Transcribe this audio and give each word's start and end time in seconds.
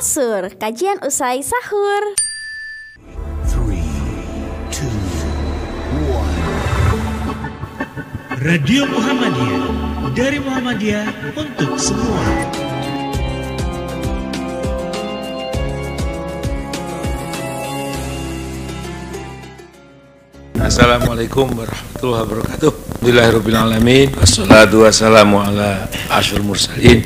Kasur, 0.00 0.48
kajian 0.56 0.96
usai 1.04 1.44
sahur. 1.44 2.16
Three, 3.44 3.84
two, 4.72 4.88
one. 6.08 6.40
Radio 8.40 8.88
Muhammadiyah 8.88 9.68
dari 10.16 10.40
Muhammadiyah 10.40 11.04
untuk 11.36 11.76
semua. 11.76 12.16
Assalamualaikum 20.64 21.52
warahmatullahi 21.52 22.24
wabarakatuh. 22.24 22.72
Bismillahirrahmanirrahim. 23.04 24.16
Wassalatu 24.16 24.80
wassalamu 24.80 25.44
ala 25.44 25.92
asyrul 26.08 26.48
mursalin 26.48 27.04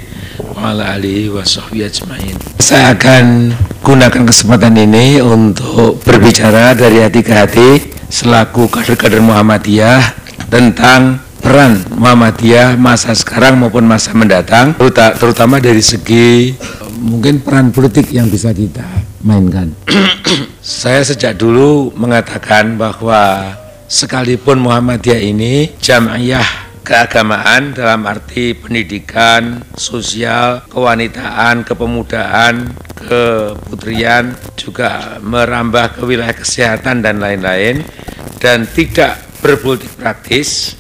wa 0.65 0.73
ala 0.73 0.97
alihi 0.97 1.29
wa 1.29 1.45
ajmain. 1.45 2.37
Saya 2.57 2.97
akan 2.97 3.53
gunakan 3.85 4.25
kesempatan 4.25 4.73
ini 4.81 5.21
untuk 5.21 6.01
berbicara 6.01 6.73
dari 6.73 7.05
hati 7.05 7.21
ke 7.21 7.33
hati 7.37 7.69
selaku 8.09 8.73
kader-kader 8.73 9.21
Muhammadiyah 9.21 10.01
tentang 10.49 11.21
peran 11.45 11.85
Muhammadiyah 11.93 12.81
masa 12.81 13.13
sekarang 13.13 13.61
maupun 13.61 13.85
masa 13.85 14.17
mendatang 14.17 14.73
teruta- 14.81 15.13
terutama 15.13 15.61
dari 15.61 15.85
segi 15.85 16.57
mungkin 16.97 17.45
peran 17.45 17.69
politik 17.69 18.09
yang 18.09 18.33
bisa 18.33 18.49
kita 18.57 18.89
mainkan. 19.21 19.69
Saya 20.65 21.05
sejak 21.05 21.37
dulu 21.37 21.93
mengatakan 21.93 22.81
bahwa 22.81 23.53
sekalipun 23.85 24.65
Muhammadiyah 24.65 25.21
ini 25.21 25.77
jamaah 25.77 26.64
keagamaan 26.85 27.73
dalam 27.73 28.05
arti 28.05 28.53
pendidikan, 28.53 29.65
sosial, 29.73 30.69
kewanitaan, 30.69 31.65
kepemudaan, 31.65 32.77
keputrian, 32.95 34.37
juga 34.55 35.17
merambah 35.25 35.99
ke 35.99 36.01
wilayah 36.05 36.37
kesehatan 36.37 37.01
dan 37.01 37.19
lain-lain 37.19 37.81
dan 38.39 38.69
tidak 38.69 39.17
berpolitik 39.41 39.91
praktis 39.97 40.77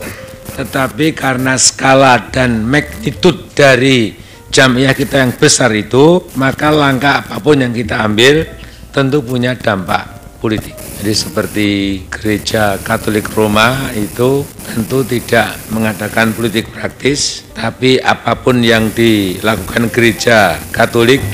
tetapi 0.54 1.16
karena 1.16 1.58
skala 1.58 2.30
dan 2.30 2.62
magnitude 2.62 3.50
dari 3.58 4.14
jamiah 4.54 4.94
kita 4.94 5.18
yang 5.18 5.34
besar 5.34 5.74
itu 5.74 6.30
maka 6.38 6.70
langkah 6.70 7.26
apa 7.26 7.42
pun 7.42 7.58
yang 7.58 7.74
kita 7.74 8.06
ambil 8.06 8.46
tentu 8.94 9.18
punya 9.26 9.58
dampak 9.58 10.13
politik 10.44 10.76
jadi 11.00 11.16
seperti 11.16 11.68
gereja 12.12 12.76
Katolik 12.84 13.32
Roma 13.32 13.88
itu 13.96 14.44
tentu 14.68 15.00
tidak 15.08 15.56
mengadakan 15.72 16.36
politik 16.36 16.68
praktis 16.68 17.48
tapi 17.56 17.96
apa 17.96 18.36
pun 18.36 18.60
yang 18.60 18.92
dilakukan 18.92 19.88
gereja 19.88 20.60
Katolik 20.68 21.24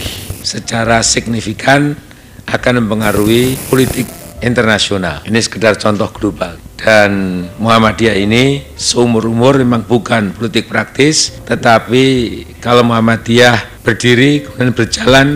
secara 0.46 1.02
signifikan 1.02 1.98
akan 2.50 2.82
mempengaruhi 2.82 3.54
politik 3.70 4.10
internasional. 4.42 5.22
Ini 5.28 5.38
sekedar 5.40 5.76
contoh 5.76 6.08
global. 6.10 6.56
Dan 6.80 7.44
Muhammadiyah 7.60 8.16
ini 8.16 8.64
seumur-umur 8.72 9.60
memang 9.60 9.84
bukan 9.84 10.32
politik 10.32 10.66
praktis, 10.72 11.36
tetapi 11.44 12.04
kalau 12.58 12.80
Muhammadiyah 12.88 13.84
berdiri 13.84 14.48
kemudian 14.48 14.72
berjalan 14.72 15.26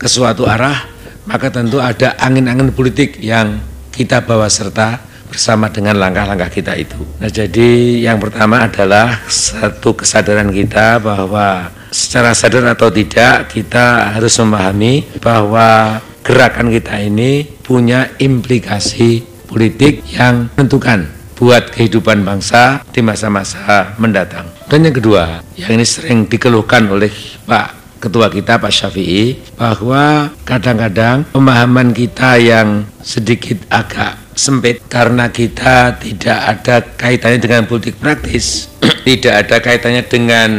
ke 0.00 0.08
suatu 0.08 0.48
arah, 0.48 0.93
maka 1.24 1.48
tentu 1.48 1.80
ada 1.80 2.16
angin-angin 2.20 2.72
politik 2.72 3.20
yang 3.20 3.60
kita 3.92 4.24
bawa 4.24 4.50
serta 4.50 5.00
bersama 5.28 5.66
dengan 5.66 5.98
langkah-langkah 5.98 6.46
kita 6.46 6.78
itu. 6.78 7.00
Nah, 7.18 7.26
jadi 7.26 7.98
yang 8.06 8.22
pertama 8.22 8.70
adalah 8.70 9.18
satu 9.26 9.98
kesadaran 9.98 10.54
kita 10.54 11.02
bahwa 11.02 11.74
secara 11.90 12.30
sadar 12.34 12.70
atau 12.70 12.90
tidak 12.90 13.50
kita 13.50 14.14
harus 14.14 14.34
memahami 14.38 15.02
bahwa 15.18 15.98
gerakan 16.22 16.70
kita 16.70 17.02
ini 17.02 17.46
punya 17.66 18.14
implikasi 18.22 19.26
politik 19.50 20.06
yang 20.14 20.50
menentukan 20.54 21.10
buat 21.34 21.74
kehidupan 21.74 22.22
bangsa 22.22 22.86
di 22.94 23.02
masa-masa 23.02 23.98
mendatang. 23.98 24.46
Dan 24.70 24.86
yang 24.86 24.94
kedua, 24.94 25.42
yang 25.58 25.74
ini 25.74 25.86
sering 25.86 26.30
dikeluhkan 26.30 26.86
oleh 26.88 27.10
Pak 27.44 27.83
Ketua 28.04 28.28
kita 28.28 28.60
Pak 28.60 28.68
Syafi'i 28.68 29.40
bahwa 29.56 30.28
kadang-kadang 30.44 31.24
pemahaman 31.32 31.96
kita 31.96 32.36
yang 32.36 32.84
sedikit 33.00 33.64
agak 33.72 34.20
sempit 34.36 34.84
karena 34.92 35.32
kita 35.32 35.96
tidak 35.96 36.38
ada 36.44 36.84
kaitannya 37.00 37.40
dengan 37.40 37.64
politik 37.64 37.96
praktis, 37.96 38.68
tidak 39.08 39.48
ada 39.48 39.56
kaitannya 39.56 40.04
dengan 40.04 40.50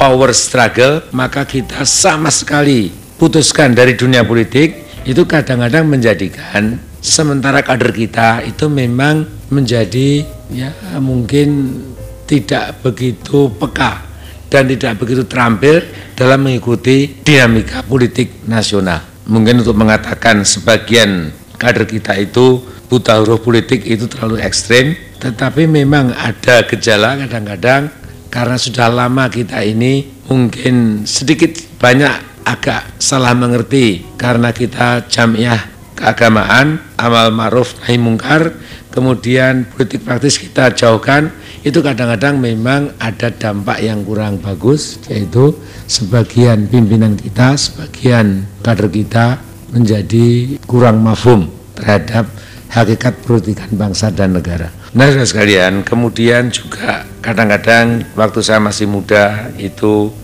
power 0.00 0.32
struggle, 0.32 1.04
maka 1.12 1.44
kita 1.44 1.84
sama 1.84 2.32
sekali 2.32 2.88
putuskan 3.20 3.76
dari 3.76 3.92
dunia 3.92 4.24
politik 4.24 4.88
itu 5.04 5.20
kadang-kadang 5.28 5.84
menjadikan 5.84 6.80
sementara 7.04 7.60
kader 7.60 7.92
kita 7.92 8.40
itu 8.40 8.72
memang 8.72 9.28
menjadi 9.52 10.24
ya 10.48 10.72
mungkin 10.96 11.76
tidak 12.24 12.80
begitu 12.80 13.52
peka 13.60 14.15
dan 14.48 14.70
tidak 14.70 14.98
begitu 15.02 15.26
terampil 15.26 15.82
dalam 16.14 16.46
mengikuti 16.46 17.22
dinamika 17.22 17.82
politik 17.82 18.46
nasional. 18.46 19.02
Mungkin 19.26 19.62
untuk 19.62 19.74
mengatakan 19.74 20.46
sebagian 20.46 21.34
kader 21.58 21.84
kita 21.88 22.14
itu 22.14 22.62
buta 22.86 23.18
huruf 23.18 23.42
politik 23.42 23.82
itu 23.82 24.06
terlalu 24.06 24.38
ekstrim, 24.38 24.94
tetapi 25.18 25.66
memang 25.66 26.14
ada 26.14 26.62
gejala 26.62 27.18
kadang-kadang 27.26 27.90
karena 28.30 28.56
sudah 28.60 28.86
lama 28.86 29.26
kita 29.26 29.64
ini 29.66 30.06
mungkin 30.30 31.02
sedikit 31.08 31.56
banyak 31.82 32.44
agak 32.46 33.02
salah 33.02 33.34
mengerti 33.34 34.06
karena 34.14 34.54
kita 34.54 35.10
jamiah 35.10 35.58
keagamaan, 35.98 36.78
amal 36.94 37.32
ma'ruf 37.34 37.74
nahi 37.82 37.98
mungkar, 37.98 38.54
kemudian 38.92 39.66
politik 39.72 40.04
praktis 40.04 40.38
kita 40.38 40.70
jauhkan, 40.76 41.32
itu 41.66 41.82
kadang-kadang 41.82 42.38
memang 42.38 42.94
ada 43.02 43.26
dampak 43.34 43.82
yang 43.82 44.06
kurang 44.06 44.38
bagus, 44.38 45.02
yaitu 45.10 45.50
sebagian 45.90 46.70
pimpinan 46.70 47.18
kita, 47.18 47.58
sebagian 47.58 48.46
kader 48.62 48.86
kita 48.86 49.42
menjadi 49.74 50.62
kurang 50.70 51.02
mafhum 51.02 51.50
terhadap 51.74 52.30
hakikat 52.70 53.18
politikan 53.26 53.66
bangsa 53.74 54.14
dan 54.14 54.38
negara. 54.38 54.70
Nah, 54.94 55.10
saudara 55.10 55.26
sekalian, 55.26 55.82
kemudian 55.82 56.54
juga 56.54 57.02
kadang-kadang 57.18 58.14
waktu 58.14 58.40
saya 58.46 58.62
masih 58.62 58.86
muda 58.86 59.50
itu 59.58 60.14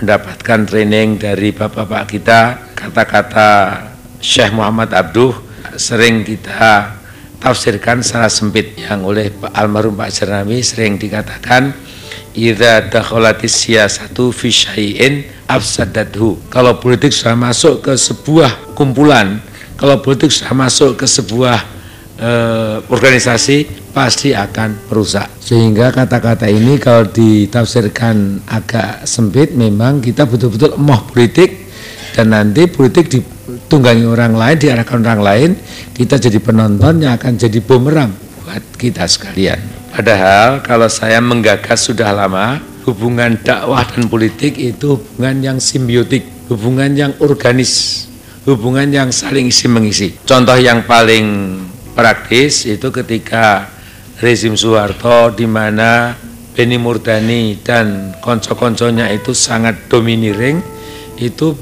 mendapatkan 0.00 0.64
training 0.64 1.20
dari 1.20 1.52
bapak-bapak 1.52 2.04
kita, 2.08 2.72
kata-kata 2.72 3.84
Syekh 4.24 4.56
Muhammad 4.56 4.96
Abduh 4.96 5.36
sering 5.76 6.24
kita 6.24 6.96
tafsirkan 7.40 8.00
secara 8.00 8.28
sempit 8.32 8.76
yang 8.76 9.04
oleh 9.04 9.30
Pak 9.30 9.52
almarhum 9.52 9.96
Pak 9.96 10.10
Jernami 10.12 10.60
sering 10.64 10.96
dikatakan 10.96 11.74
idza 12.36 12.92
dakhalatis 12.92 13.56
siyasatu 13.64 14.30
fi 14.30 14.48
syai'in 14.52 15.24
afsadathu. 15.48 16.36
Kalau 16.52 16.76
politik 16.76 17.10
sudah 17.10 17.38
masuk 17.38 17.86
ke 17.86 17.92
sebuah 17.96 18.76
kumpulan, 18.76 19.40
kalau 19.80 20.00
politik 20.04 20.28
sudah 20.28 20.52
masuk 20.52 21.00
ke 21.00 21.06
sebuah 21.08 21.58
eh, 22.20 22.76
organisasi 22.92 23.88
pasti 23.96 24.36
akan 24.36 24.92
merusak. 24.92 25.32
Sehingga 25.40 25.88
kata-kata 25.88 26.44
ini 26.50 26.76
kalau 26.76 27.08
ditafsirkan 27.08 28.44
agak 28.44 29.08
sempit 29.08 29.56
memang 29.56 30.04
kita 30.04 30.28
betul-betul 30.28 30.76
emoh 30.76 31.00
politik 31.08 31.72
dan 32.12 32.36
nanti 32.36 32.68
politik 32.68 33.08
ditunggangi 33.56 34.04
orang 34.04 34.36
lain, 34.36 34.56
diarahkan 34.60 35.00
orang 35.00 35.22
lain, 35.24 35.50
kita 35.96 36.20
jadi 36.20 36.36
penonton 36.36 37.00
yang 37.00 37.16
akan 37.16 37.40
jadi 37.40 37.58
bumerang 37.64 38.12
buat 38.44 38.62
kita 38.76 39.08
sekalian. 39.08 39.58
Padahal 39.96 40.60
kalau 40.60 40.92
saya 40.92 41.24
menggagas 41.24 41.88
sudah 41.88 42.12
lama, 42.12 42.60
hubungan 42.84 43.40
dakwah 43.40 43.82
dan 43.88 44.12
politik 44.12 44.60
itu 44.60 45.00
hubungan 45.00 45.40
yang 45.40 45.58
simbiotik, 45.58 46.28
hubungan 46.52 46.92
yang 46.92 47.12
organis, 47.24 48.04
hubungan 48.44 48.92
yang 48.92 49.08
saling 49.08 49.48
isi 49.48 49.66
mengisi. 49.66 50.12
Contoh 50.22 50.54
yang 50.60 50.84
paling 50.84 51.58
praktis 51.96 52.68
itu 52.68 52.92
ketika 52.92 53.72
rezim 54.20 54.52
Soeharto 54.52 55.32
di 55.32 55.48
mana 55.48 56.12
Beni 56.56 56.76
Murdani 56.80 57.56
dan 57.60 58.16
konco-konconya 58.20 59.12
itu 59.12 59.36
sangat 59.36 59.88
domineering 59.92 60.75
itu 61.16 61.56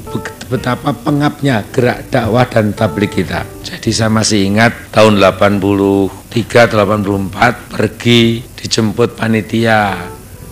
betapa 0.50 0.90
pengapnya 0.92 1.62
gerak 1.70 2.10
dakwah 2.10 2.46
dan 2.46 2.74
tablik 2.74 3.14
kita. 3.14 3.46
Jadi 3.62 3.90
saya 3.94 4.10
masih 4.10 4.44
ingat 4.44 4.90
tahun 4.90 5.22
83 5.22 6.74
84 6.74 7.70
pergi 7.70 8.42
dijemput 8.58 9.14
panitia 9.14 9.98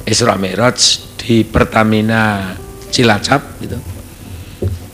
Isra 0.06 0.38
Mi'raj 0.38 0.78
di 1.19 1.43
Pertamina 1.46 2.54
Cilacap 2.90 3.43
gitu. 3.62 3.78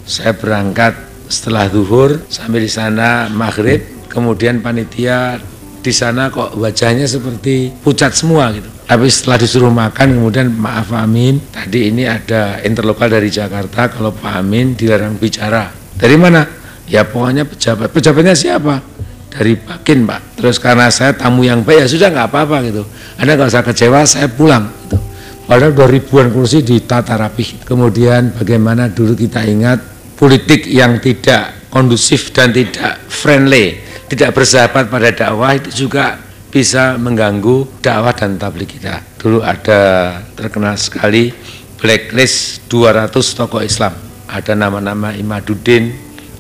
Saya 0.09 0.33
berangkat 0.33 0.97
setelah 1.29 1.69
zuhur 1.69 2.25
sampai 2.33 2.65
di 2.65 2.71
sana 2.73 3.29
maghrib, 3.29 4.09
kemudian 4.09 4.65
panitia 4.65 5.37
di 5.85 5.93
sana 5.93 6.33
kok 6.33 6.57
wajahnya 6.57 7.05
seperti 7.05 7.73
pucat 7.85 8.17
semua 8.17 8.49
gitu. 8.57 8.78
Tapi 8.89 9.05
setelah 9.13 9.37
disuruh 9.37 9.69
makan 9.69 10.17
kemudian 10.17 10.49
maaf 10.49 10.89
Pak 10.89 11.05
Amin, 11.05 11.45
tadi 11.53 11.93
ini 11.93 12.09
ada 12.09 12.65
interlokal 12.65 13.13
dari 13.13 13.29
Jakarta 13.29 13.93
kalau 13.93 14.17
Pak 14.17 14.41
Amin 14.41 14.73
dilarang 14.73 15.21
bicara 15.21 15.69
Dari 15.93 16.17
mana? 16.17 16.49
Ya 16.89 17.05
pokoknya 17.05 17.45
pejabat. 17.45 17.93
Pejabatnya 17.93 18.33
siapa? 18.33 18.81
Dari 19.29 19.61
Bakin 19.61 20.09
Pak. 20.09 20.41
Terus 20.41 20.57
karena 20.57 20.89
saya 20.89 21.13
tamu 21.13 21.45
yang 21.45 21.61
baik 21.69 21.85
ya 21.85 21.87
sudah 21.91 22.09
nggak 22.09 22.27
apa-apa 22.33 22.57
gitu. 22.65 22.83
Anda 23.21 23.37
nggak 23.37 23.53
usah 23.53 23.65
kecewa, 23.69 24.09
saya 24.09 24.33
pulang 24.33 24.73
gitu. 24.89 24.97
Padahal 25.45 25.77
dua 25.77 25.89
ribuan 25.93 26.33
kursi 26.33 26.65
ditata 26.65 27.13
rapi. 27.21 27.69
Kemudian 27.69 28.33
bagaimana 28.33 28.89
dulu 28.89 29.13
kita 29.13 29.45
ingat 29.45 29.85
politik 30.17 30.65
yang 30.65 30.97
tidak 30.97 31.69
kondusif 31.69 32.33
dan 32.33 32.57
tidak 32.57 33.05
friendly, 33.05 33.85
tidak 34.09 34.33
bersahabat 34.33 34.89
pada 34.89 35.13
dakwah 35.13 35.61
itu 35.61 35.85
juga 35.85 36.28
bisa 36.49 36.97
mengganggu 36.97 37.81
dakwah 37.85 38.17
dan 38.17 38.41
tablik 38.41 38.81
kita. 38.81 39.05
Dulu 39.21 39.45
ada 39.45 40.15
terkenal 40.33 40.81
sekali 40.81 41.33
blacklist 41.79 42.67
200 42.73 43.13
tokoh 43.13 43.63
Islam. 43.63 43.95
Ada 44.29 44.53
nama-nama 44.53 45.13
Imaduddin, 45.17 45.93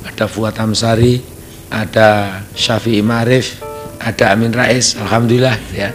ada 0.04 0.28
Fuad 0.28 0.56
Amsari, 0.60 1.20
ada 1.72 2.40
Syafi'i 2.52 3.00
Marif, 3.00 3.60
ada 4.00 4.32
Amin 4.32 4.52
Rais, 4.52 4.96
Alhamdulillah 4.96 5.56
ya. 5.72 5.88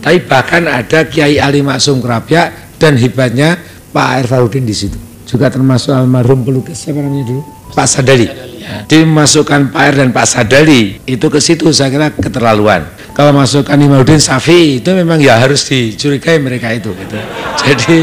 Tapi 0.00 0.24
bahkan 0.24 0.64
ada 0.66 1.06
Kiai 1.06 1.42
Ali 1.42 1.60
Maksum 1.60 2.00
Kerapia 2.00 2.50
dan 2.78 2.96
hebatnya 2.96 3.58
Pak 3.90 4.06
Air 4.16 4.26
Farudin 4.26 4.64
di 4.64 4.74
situ. 4.74 4.96
Juga 5.26 5.46
termasuk 5.46 5.94
almarhum 5.94 6.42
pelukis 6.42 6.86
siapa 6.86 6.98
namanya 6.98 7.26
dulu? 7.28 7.42
Pak 7.70 7.86
Sadali. 7.86 8.26
Ya. 8.26 8.82
Dimasukkan 8.86 9.70
Pak 9.70 9.80
Air 9.82 9.94
dan 10.02 10.10
Pak 10.10 10.26
Sadali 10.26 10.98
itu 11.06 11.26
ke 11.30 11.38
situ 11.38 11.70
saya 11.70 11.90
kira 11.90 12.08
keterlaluan. 12.10 12.82
Kalau 13.20 13.36
masukkan 13.36 13.76
Imaduddin 13.76 14.16
Safi 14.16 14.80
itu 14.80 14.96
memang 14.96 15.20
ya 15.20 15.36
harus 15.36 15.68
dicurigai 15.68 16.40
mereka 16.40 16.72
itu 16.72 16.88
gitu. 16.96 17.20
Jadi 17.60 18.00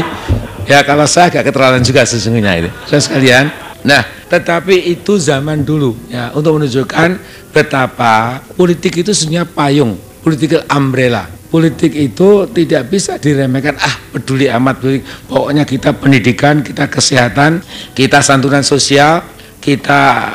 ya 0.70 0.86
kalau 0.86 1.10
saya 1.10 1.26
agak 1.26 1.50
keterlaluan 1.50 1.82
juga 1.82 2.06
sesungguhnya 2.06 2.54
itu. 2.62 2.70
Saya 2.86 3.02
sekalian. 3.02 3.50
Nah, 3.82 4.06
tetapi 4.30 4.78
itu 4.94 5.18
zaman 5.18 5.66
dulu 5.66 5.98
ya 6.06 6.30
untuk 6.38 6.62
menunjukkan 6.62 7.18
betapa 7.50 8.46
politik 8.54 9.02
itu 9.02 9.10
sebenarnya 9.10 9.50
payung, 9.50 9.98
political 10.22 10.62
umbrella. 10.70 11.26
Politik 11.50 11.98
itu 11.98 12.46
tidak 12.54 12.86
bisa 12.86 13.18
diremehkan, 13.18 13.74
ah 13.74 13.98
peduli 14.14 14.46
amat 14.46 14.78
peduli. 14.78 15.02
Pokoknya 15.02 15.66
kita 15.66 15.98
pendidikan, 15.98 16.62
kita 16.62 16.86
kesehatan, 16.86 17.58
kita 17.90 18.22
santunan 18.22 18.62
sosial, 18.62 19.26
kita 19.58 20.30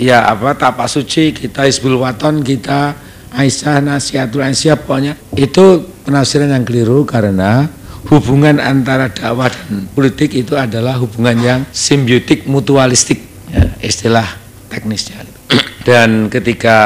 ya 0.00 0.24
apa 0.24 0.56
tapak 0.56 0.88
suci, 0.88 1.36
kita 1.36 1.68
Hizbul 1.68 2.00
Waton, 2.00 2.40
kita 2.40 3.04
Aisyah 3.36 3.84
Nasihatul 3.84 4.42
Aisyah 4.42 4.76
pokoknya 4.80 5.12
itu 5.36 5.84
penafsiran 6.08 6.48
yang 6.48 6.64
keliru 6.64 7.04
karena 7.04 7.68
hubungan 8.08 8.56
antara 8.62 9.12
dakwah 9.12 9.52
dan 9.52 9.84
politik 9.92 10.32
itu 10.32 10.56
adalah 10.56 10.96
hubungan 10.96 11.36
yang 11.38 11.60
simbiotik 11.74 12.46
mutualistik. 12.48 13.20
Ya, 13.52 13.68
istilah 13.84 14.24
teknisnya. 14.72 15.20
Dan 15.86 16.26
ketika 16.32 16.78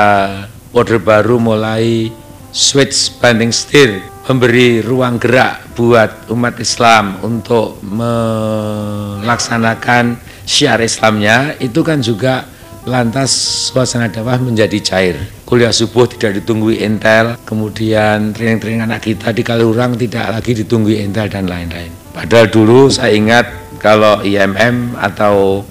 order 0.77 1.01
baru 1.01 1.41
mulai 1.41 2.13
switch 2.53 3.17
banding 3.23 3.53
setir 3.55 4.03
memberi 4.29 4.85
ruang 4.85 5.19
gerak 5.19 5.61
buat 5.75 6.31
umat 6.31 6.61
Islam 6.61 7.17
untuk 7.25 7.83
melaksanakan 7.83 10.17
syiar 10.45 10.81
Islamnya 10.85 11.57
itu 11.59 11.83
kan 11.83 12.03
juga 12.05 12.45
lantas 12.89 13.31
suasana 13.69 14.09
dakwah 14.09 14.41
menjadi 14.41 14.79
cair. 14.81 15.17
Kuliah 15.45 15.75
subuh 15.75 16.07
tidak 16.07 16.41
ditunggu 16.41 16.73
intel, 16.73 17.37
kemudian 17.45 18.33
training-training 18.33 18.87
anak 18.87 19.05
kita 19.05 19.35
di 19.35 19.43
Kaliurang 19.43 19.99
tidak 19.99 20.31
lagi 20.31 20.53
ditunggu 20.57 20.95
intel 20.95 21.27
dan 21.27 21.51
lain-lain. 21.51 21.91
Padahal 22.15 22.49
dulu 22.49 22.89
saya 22.89 23.13
ingat 23.13 23.47
kalau 23.83 24.23
IMM 24.23 24.97
atau 24.97 25.67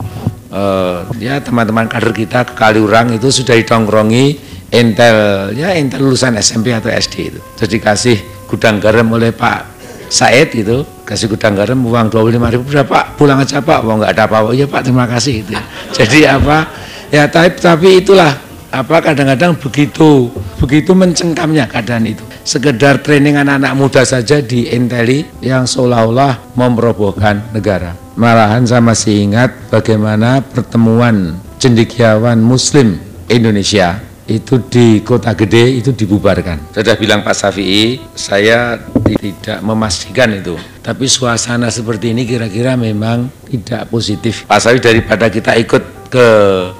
uh, 0.51 1.07
ya 1.17 1.39
teman-teman 1.39 1.87
kader 1.87 2.13
kita 2.13 2.43
ke 2.45 2.53
Kaliurang 2.53 3.15
itu 3.15 3.31
sudah 3.31 3.55
ditongkrongi 3.57 4.37
intel 4.69 5.49
ya 5.55 5.73
intel 5.73 6.05
lulusan 6.05 6.35
SMP 6.37 6.75
atau 6.75 6.91
SD 6.91 7.15
itu. 7.33 7.39
Terus 7.57 7.69
dikasih 7.71 8.17
gudang 8.51 8.77
garam 8.77 9.07
oleh 9.15 9.31
Pak 9.31 9.79
Said 10.09 10.57
itu 10.57 10.81
kasih 11.05 11.29
gudang 11.29 11.53
garam 11.53 11.77
uang 11.85 12.09
25 12.09 12.53
ribu 12.53 12.63
berapa 12.65 13.13
pulang 13.13 13.41
aja 13.41 13.61
pak 13.61 13.81
mau 13.85 13.97
nggak 13.97 14.13
ada 14.13 14.25
apa-apa 14.25 14.53
ya 14.57 14.65
pak 14.65 14.81
terima 14.85 15.05
kasih 15.05 15.45
itu 15.45 15.53
ya. 15.53 15.61
jadi 15.89 16.37
apa 16.37 16.69
ya 17.09 17.25
tapi, 17.29 17.57
tapi 17.57 17.89
itulah 18.01 18.37
apa 18.69 19.01
kadang-kadang 19.01 19.57
begitu 19.57 20.29
begitu 20.61 20.93
mencengkamnya 20.93 21.65
keadaan 21.65 22.05
itu 22.05 22.21
sekedar 22.45 23.01
training 23.01 23.41
anak-anak 23.41 23.73
muda 23.73 24.05
saja 24.05 24.45
di 24.45 24.69
Inteli 24.69 25.25
yang 25.41 25.65
seolah-olah 25.65 26.53
memerobohkan 26.53 27.49
negara 27.49 27.97
malahan 28.13 28.61
saya 28.69 28.85
masih 28.85 29.25
ingat 29.25 29.49
bagaimana 29.73 30.45
pertemuan 30.45 31.41
cendekiawan 31.57 32.37
muslim 32.37 33.01
Indonesia 33.25 34.05
itu 34.29 34.61
di 34.69 35.01
kota 35.01 35.33
gede 35.33 35.81
itu 35.81 35.89
dibubarkan. 35.89 36.69
Sudah 36.69 36.93
bilang 36.93 37.25
Pak 37.25 37.33
Safi'i, 37.33 37.97
saya 38.13 38.77
tidak 39.17 39.59
memastikan 39.65 40.29
itu. 40.37 40.53
Tapi 40.85 41.09
suasana 41.09 41.73
seperti 41.73 42.13
ini 42.13 42.29
kira-kira 42.29 42.77
memang 42.77 43.25
tidak 43.49 43.89
positif. 43.89 44.45
Pak 44.45 44.61
Safi'i 44.61 44.77
daripada 44.85 45.33
kita 45.33 45.57
ikut 45.57 45.98
ke 46.09 46.27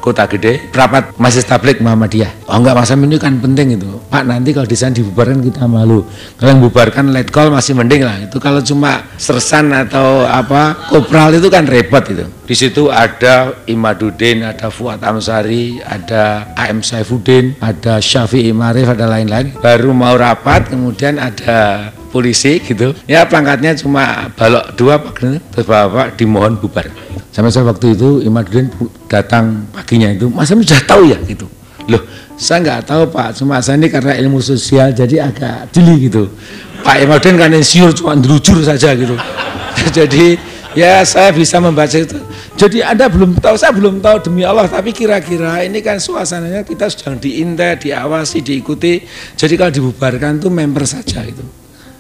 kota 0.02 0.26
gede 0.26 0.74
rapat 0.74 1.14
masjid 1.22 1.46
tablik 1.46 1.80
Muhammadiyah. 1.80 2.50
Oh 2.50 2.58
enggak 2.58 2.76
masa 2.76 2.98
ini 2.98 3.16
kan 3.22 3.38
penting 3.38 3.78
itu. 3.78 3.88
Pak 4.10 4.26
nanti 4.26 4.50
kalau 4.52 4.66
di 4.66 4.76
sana 4.76 4.92
dibubarkan 4.92 5.40
kita 5.46 5.70
malu. 5.70 6.02
Kalau 6.36 6.50
yang 6.50 6.62
bubarkan 6.66 7.14
let 7.14 7.30
call 7.30 7.54
masih 7.54 7.78
mending 7.78 8.02
lah. 8.04 8.18
Itu 8.26 8.42
kalau 8.42 8.60
cuma 8.66 9.06
sersan 9.16 9.70
atau 9.72 10.26
apa 10.26 10.90
kopral 10.90 11.38
itu 11.38 11.48
kan 11.48 11.70
repot 11.70 12.02
itu. 12.10 12.26
Di 12.50 12.58
situ 12.58 12.90
ada 12.90 13.54
Imaduddin 13.70 14.42
ada 14.42 14.74
Fuad 14.74 15.06
Amsari 15.06 15.78
ada 15.86 16.50
AM 16.58 16.82
Saifuddin 16.82 17.54
ada 17.62 18.02
Syafi'i 18.02 18.50
Marif 18.50 18.90
ada 18.90 19.06
lain-lain. 19.06 19.54
Baru 19.62 19.94
mau 19.94 20.18
rapat 20.18 20.74
kemudian 20.74 21.22
ada 21.22 21.94
polisi 22.10 22.58
gitu. 22.66 22.98
Ya 23.06 23.30
pangkatnya 23.30 23.78
cuma 23.78 24.34
balok 24.34 24.74
dua 24.74 24.98
pak. 24.98 25.22
Terus 25.54 25.66
bapak 25.70 26.18
dimohon 26.18 26.58
bubar 26.58 26.90
sampai 27.30 27.52
saya 27.54 27.66
waktu 27.70 27.94
itu 27.94 28.26
Imaduddin 28.26 28.70
datang 29.06 29.70
paginya 29.70 30.10
itu 30.10 30.30
masa 30.30 30.58
sudah 30.58 30.82
tahu 30.86 31.10
ya? 31.10 31.18
Gitu. 31.24 31.46
Loh 31.90 32.04
saya 32.40 32.64
nggak 32.64 32.82
tahu 32.88 33.04
pak. 33.12 33.36
Cuma 33.36 33.60
saya 33.60 33.76
ini 33.76 33.92
karena 33.92 34.16
ilmu 34.16 34.40
sosial 34.40 34.96
jadi 34.96 35.28
agak 35.28 35.76
jeli 35.76 36.08
gitu. 36.08 36.32
Pak 36.80 36.96
Imaduddin 37.04 37.36
kan 37.36 37.52
insinyur 37.52 37.92
cuma 37.92 38.16
ngelujur 38.16 38.64
saja 38.64 38.96
gitu. 38.96 39.14
Jadi 39.98 40.40
ya 40.72 41.04
saya 41.04 41.36
bisa 41.36 41.60
membaca 41.60 41.92
itu. 41.92 42.16
Jadi 42.56 42.80
anda 42.80 43.12
belum 43.12 43.36
tahu 43.40 43.56
saya 43.60 43.76
belum 43.76 44.00
tahu 44.00 44.32
demi 44.32 44.48
Allah 44.48 44.68
tapi 44.68 44.96
kira-kira 44.96 45.64
ini 45.64 45.84
kan 45.84 46.00
suasananya 46.00 46.64
kita 46.64 46.88
sedang 46.88 47.20
diintai 47.20 47.76
diawasi 47.76 48.40
diikuti. 48.40 49.04
Jadi 49.36 49.54
kalau 49.60 49.72
dibubarkan 49.72 50.40
tuh 50.40 50.52
member 50.52 50.88
saja 50.88 51.20
itu 51.28 51.44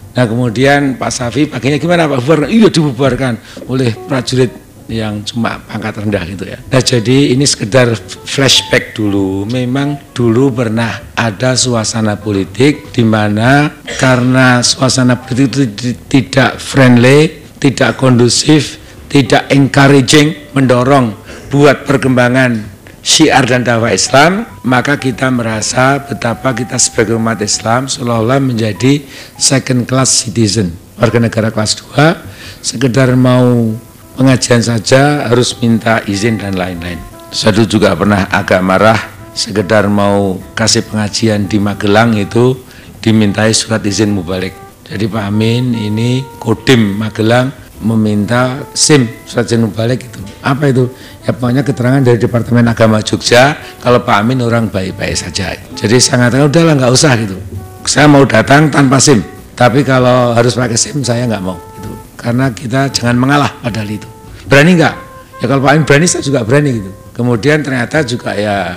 Nah 0.09 0.25
kemudian 0.25 0.98
Pak 0.98 1.12
Safi 1.13 1.45
paginya 1.45 1.77
gimana 1.77 2.09
Pak? 2.09 2.19
Bubarkan? 2.25 2.50
Iya 2.50 2.67
dibubarkan 2.67 3.33
oleh 3.69 3.93
prajurit 3.93 4.51
yang 4.89 5.22
cuma 5.22 5.62
pangkat 5.69 6.01
rendah 6.01 6.24
gitu 6.25 6.43
ya. 6.50 6.58
Nah 6.60 6.81
jadi 6.81 7.31
ini 7.31 7.46
sekedar 7.46 7.93
flashback 8.25 8.98
dulu. 8.98 9.46
Memang 9.46 10.12
dulu 10.12 10.50
pernah 10.51 11.13
ada 11.13 11.53
suasana 11.53 12.17
politik 12.17 12.89
di 12.91 13.05
mana 13.05 13.69
karena 14.01 14.65
suasana 14.65 15.22
politik 15.22 15.77
itu 15.77 15.93
tidak 16.10 16.58
friendly, 16.58 17.46
tidak 17.62 17.96
kondusif, 18.01 18.81
tidak 19.08 19.46
encouraging, 19.53 20.51
mendorong 20.58 21.13
buat 21.53 21.86
perkembangan 21.86 22.79
syiar 23.01 23.48
dan 23.48 23.65
dakwah 23.65 23.96
Islam, 23.96 24.46
maka 24.62 25.00
kita 25.00 25.31
merasa 25.34 25.98
betapa 26.03 26.53
kita 26.53 26.77
sebagai 26.77 27.17
umat 27.17 27.41
Islam 27.41 27.89
seolah-olah 27.89 28.38
menjadi 28.38 29.01
second 29.39 29.89
class 29.89 30.25
citizen, 30.25 30.75
warga 31.00 31.17
negara 31.17 31.50
kelas 31.50 31.79
2, 31.89 32.62
sekedar 32.62 33.15
mau 33.17 33.74
pengajian 34.19 34.59
saja 34.59 35.31
harus 35.31 35.55
minta 35.63 36.03
izin 36.03 36.35
dan 36.35 36.59
lain-lain. 36.59 36.99
Saya 37.31 37.63
juga 37.63 37.95
pernah 37.95 38.27
agak 38.27 38.59
marah, 38.59 38.99
sekedar 39.31 39.88
mau 39.88 40.35
kasih 40.51 40.83
pengajian 40.83 41.47
di 41.47 41.55
Magelang 41.55 42.19
itu 42.19 42.59
dimintai 42.99 43.55
surat 43.55 43.79
izin 43.88 44.11
mubalik. 44.11 44.51
Jadi 44.83 45.07
Pak 45.07 45.23
Amin 45.23 45.71
ini 45.71 46.19
Kodim 46.35 46.99
Magelang 46.99 47.55
meminta 47.79 48.59
SIM 48.75 49.07
surat 49.23 49.47
izin 49.47 49.63
mubalik 49.63 50.03
itu. 50.03 50.19
Apa 50.43 50.67
itu? 50.67 50.91
ya 51.29 51.38
pokoknya 51.38 51.61
keterangan 51.61 52.01
dari 52.01 52.17
Departemen 52.17 52.65
Agama 52.65 53.05
Jogja 53.05 53.53
kalau 53.77 54.01
Pak 54.01 54.17
Amin 54.17 54.41
orang 54.41 54.65
baik-baik 54.65 55.13
saja 55.13 55.53
jadi 55.77 55.95
saya 56.01 56.25
ngatakan 56.25 56.49
udahlah 56.49 56.73
nggak 56.73 56.93
usah 56.95 57.13
gitu 57.21 57.38
saya 57.85 58.09
mau 58.09 58.25
datang 58.25 58.73
tanpa 58.73 58.97
SIM 58.97 59.21
tapi 59.53 59.85
kalau 59.85 60.33
harus 60.33 60.57
pakai 60.57 60.73
SIM 60.73 61.05
saya 61.05 61.29
nggak 61.29 61.43
mau 61.45 61.61
gitu 61.77 61.93
karena 62.19 62.51
kita 62.51 62.91
jangan 62.91 63.15
mengalah 63.15 63.51
padahal 63.63 63.88
itu. 63.88 64.09
Berani 64.43 64.75
nggak? 64.75 64.95
Ya 65.39 65.45
kalau 65.47 65.63
Pak 65.63 65.71
Amin 65.71 65.85
berani 65.88 66.05
saya 66.11 66.19
juga 66.19 66.43
berani 66.43 66.83
gitu. 66.83 66.91
Kemudian 67.15 67.63
ternyata 67.63 68.03
juga 68.03 68.35
ya 68.35 68.75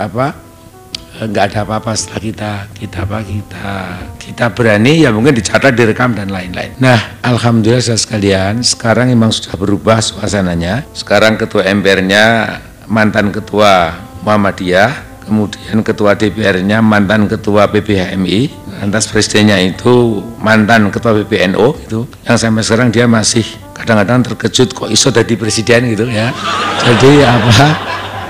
apa 0.00 0.32
nggak 1.12 1.44
ada 1.52 1.68
apa-apa 1.68 1.92
setelah 1.92 2.22
kita 2.24 2.52
kita 2.72 2.98
apa 3.04 3.18
kita 3.20 3.68
kita 4.16 4.44
berani 4.56 5.04
ya 5.04 5.12
mungkin 5.12 5.36
dicatat 5.36 5.76
direkam 5.76 6.16
dan 6.16 6.32
lain-lain. 6.32 6.72
Nah 6.80 7.20
alhamdulillah 7.20 7.84
saya 7.84 8.00
sekalian 8.00 8.64
sekarang 8.64 9.12
memang 9.12 9.28
sudah 9.28 9.54
berubah 9.60 10.00
suasananya. 10.00 10.88
Sekarang 10.96 11.36
ketua 11.36 11.68
MPR-nya 11.68 12.56
mantan 12.88 13.28
ketua 13.28 13.92
Muhammadiyah, 14.24 15.11
kemudian 15.24 15.80
ketua 15.86 16.18
DPR-nya 16.18 16.82
mantan 16.82 17.30
ketua 17.30 17.70
PBHMI, 17.70 18.40
lantas 18.82 19.06
presidennya 19.06 19.58
itu 19.62 20.20
mantan 20.42 20.90
ketua 20.90 21.14
PBNO 21.22 21.78
itu 21.86 22.00
yang 22.26 22.36
sampai 22.36 22.62
sekarang 22.66 22.88
dia 22.90 23.06
masih 23.06 23.46
kadang-kadang 23.72 24.26
terkejut 24.26 24.74
kok 24.74 24.88
iso 24.90 25.14
jadi 25.14 25.34
presiden 25.38 25.94
gitu 25.94 26.10
ya. 26.10 26.34
Jadi 26.82 27.22
apa 27.22 27.68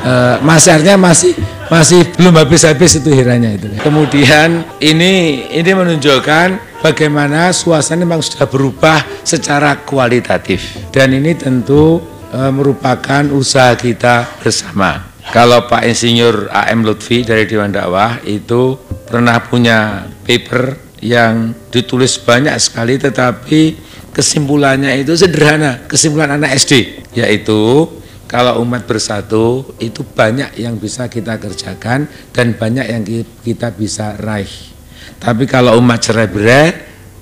e, 0.02 0.12
masarnya 0.44 1.00
masih 1.00 1.32
masih 1.72 2.04
belum 2.18 2.36
habis-habis 2.36 3.00
itu 3.00 3.10
hiranya 3.12 3.56
itu. 3.56 3.72
Kemudian 3.80 4.64
ini 4.82 5.46
ini 5.48 5.70
menunjukkan 5.72 6.80
bagaimana 6.84 7.54
suasana 7.54 8.04
memang 8.04 8.20
sudah 8.20 8.44
berubah 8.44 9.00
secara 9.24 9.80
kualitatif 9.86 10.90
dan 10.92 11.16
ini 11.16 11.32
tentu 11.32 12.02
e, 12.28 12.40
merupakan 12.52 13.24
usaha 13.32 13.72
kita 13.78 14.28
bersama. 14.42 15.11
Kalau 15.30 15.70
Pak 15.70 15.86
Insinyur 15.86 16.50
AM 16.50 16.82
Lutfi 16.82 17.22
dari 17.22 17.46
Dewan 17.46 17.70
Dakwah 17.70 18.18
itu 18.26 18.74
pernah 19.06 19.38
punya 19.38 20.10
paper 20.26 20.74
yang 20.98 21.54
ditulis 21.70 22.18
banyak 22.18 22.58
sekali 22.58 22.98
tetapi 22.98 23.78
kesimpulannya 24.10 24.98
itu 24.98 25.14
sederhana, 25.14 25.86
kesimpulan 25.86 26.34
anak 26.34 26.58
SD 26.58 27.06
yaitu 27.14 27.86
kalau 28.32 28.64
umat 28.64 28.88
bersatu 28.88 29.76
itu 29.76 30.00
banyak 30.00 30.56
yang 30.56 30.80
bisa 30.80 31.04
kita 31.06 31.36
kerjakan 31.36 32.08
dan 32.32 32.56
banyak 32.56 32.86
yang 32.88 33.04
kita 33.44 33.68
bisa 33.76 34.16
raih. 34.16 34.48
Tapi 35.20 35.44
kalau 35.44 35.76
umat 35.76 36.00
cerai-berai 36.00 36.72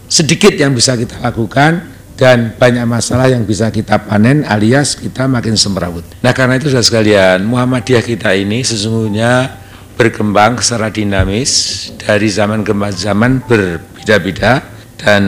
sedikit 0.07 0.54
yang 0.54 0.71
bisa 0.71 0.95
kita 0.95 1.19
lakukan 1.19 1.89
dan 2.20 2.52
banyak 2.52 2.84
masalah 2.84 3.32
yang 3.32 3.48
bisa 3.48 3.72
kita 3.72 3.96
panen 4.04 4.44
alias 4.44 4.92
kita 4.92 5.24
makin 5.24 5.56
semrawut. 5.56 6.04
Nah 6.20 6.36
karena 6.36 6.60
itu 6.60 6.68
sudah 6.68 6.84
sekalian 6.84 7.48
Muhammadiyah 7.48 8.04
kita 8.04 8.36
ini 8.36 8.60
sesungguhnya 8.60 9.56
berkembang 9.96 10.60
secara 10.60 10.92
dinamis 10.92 11.88
dari 11.96 12.28
zaman 12.28 12.60
ke 12.60 12.76
zaman 12.92 13.40
berbeda-beda. 13.48 14.60
Dan 15.00 15.24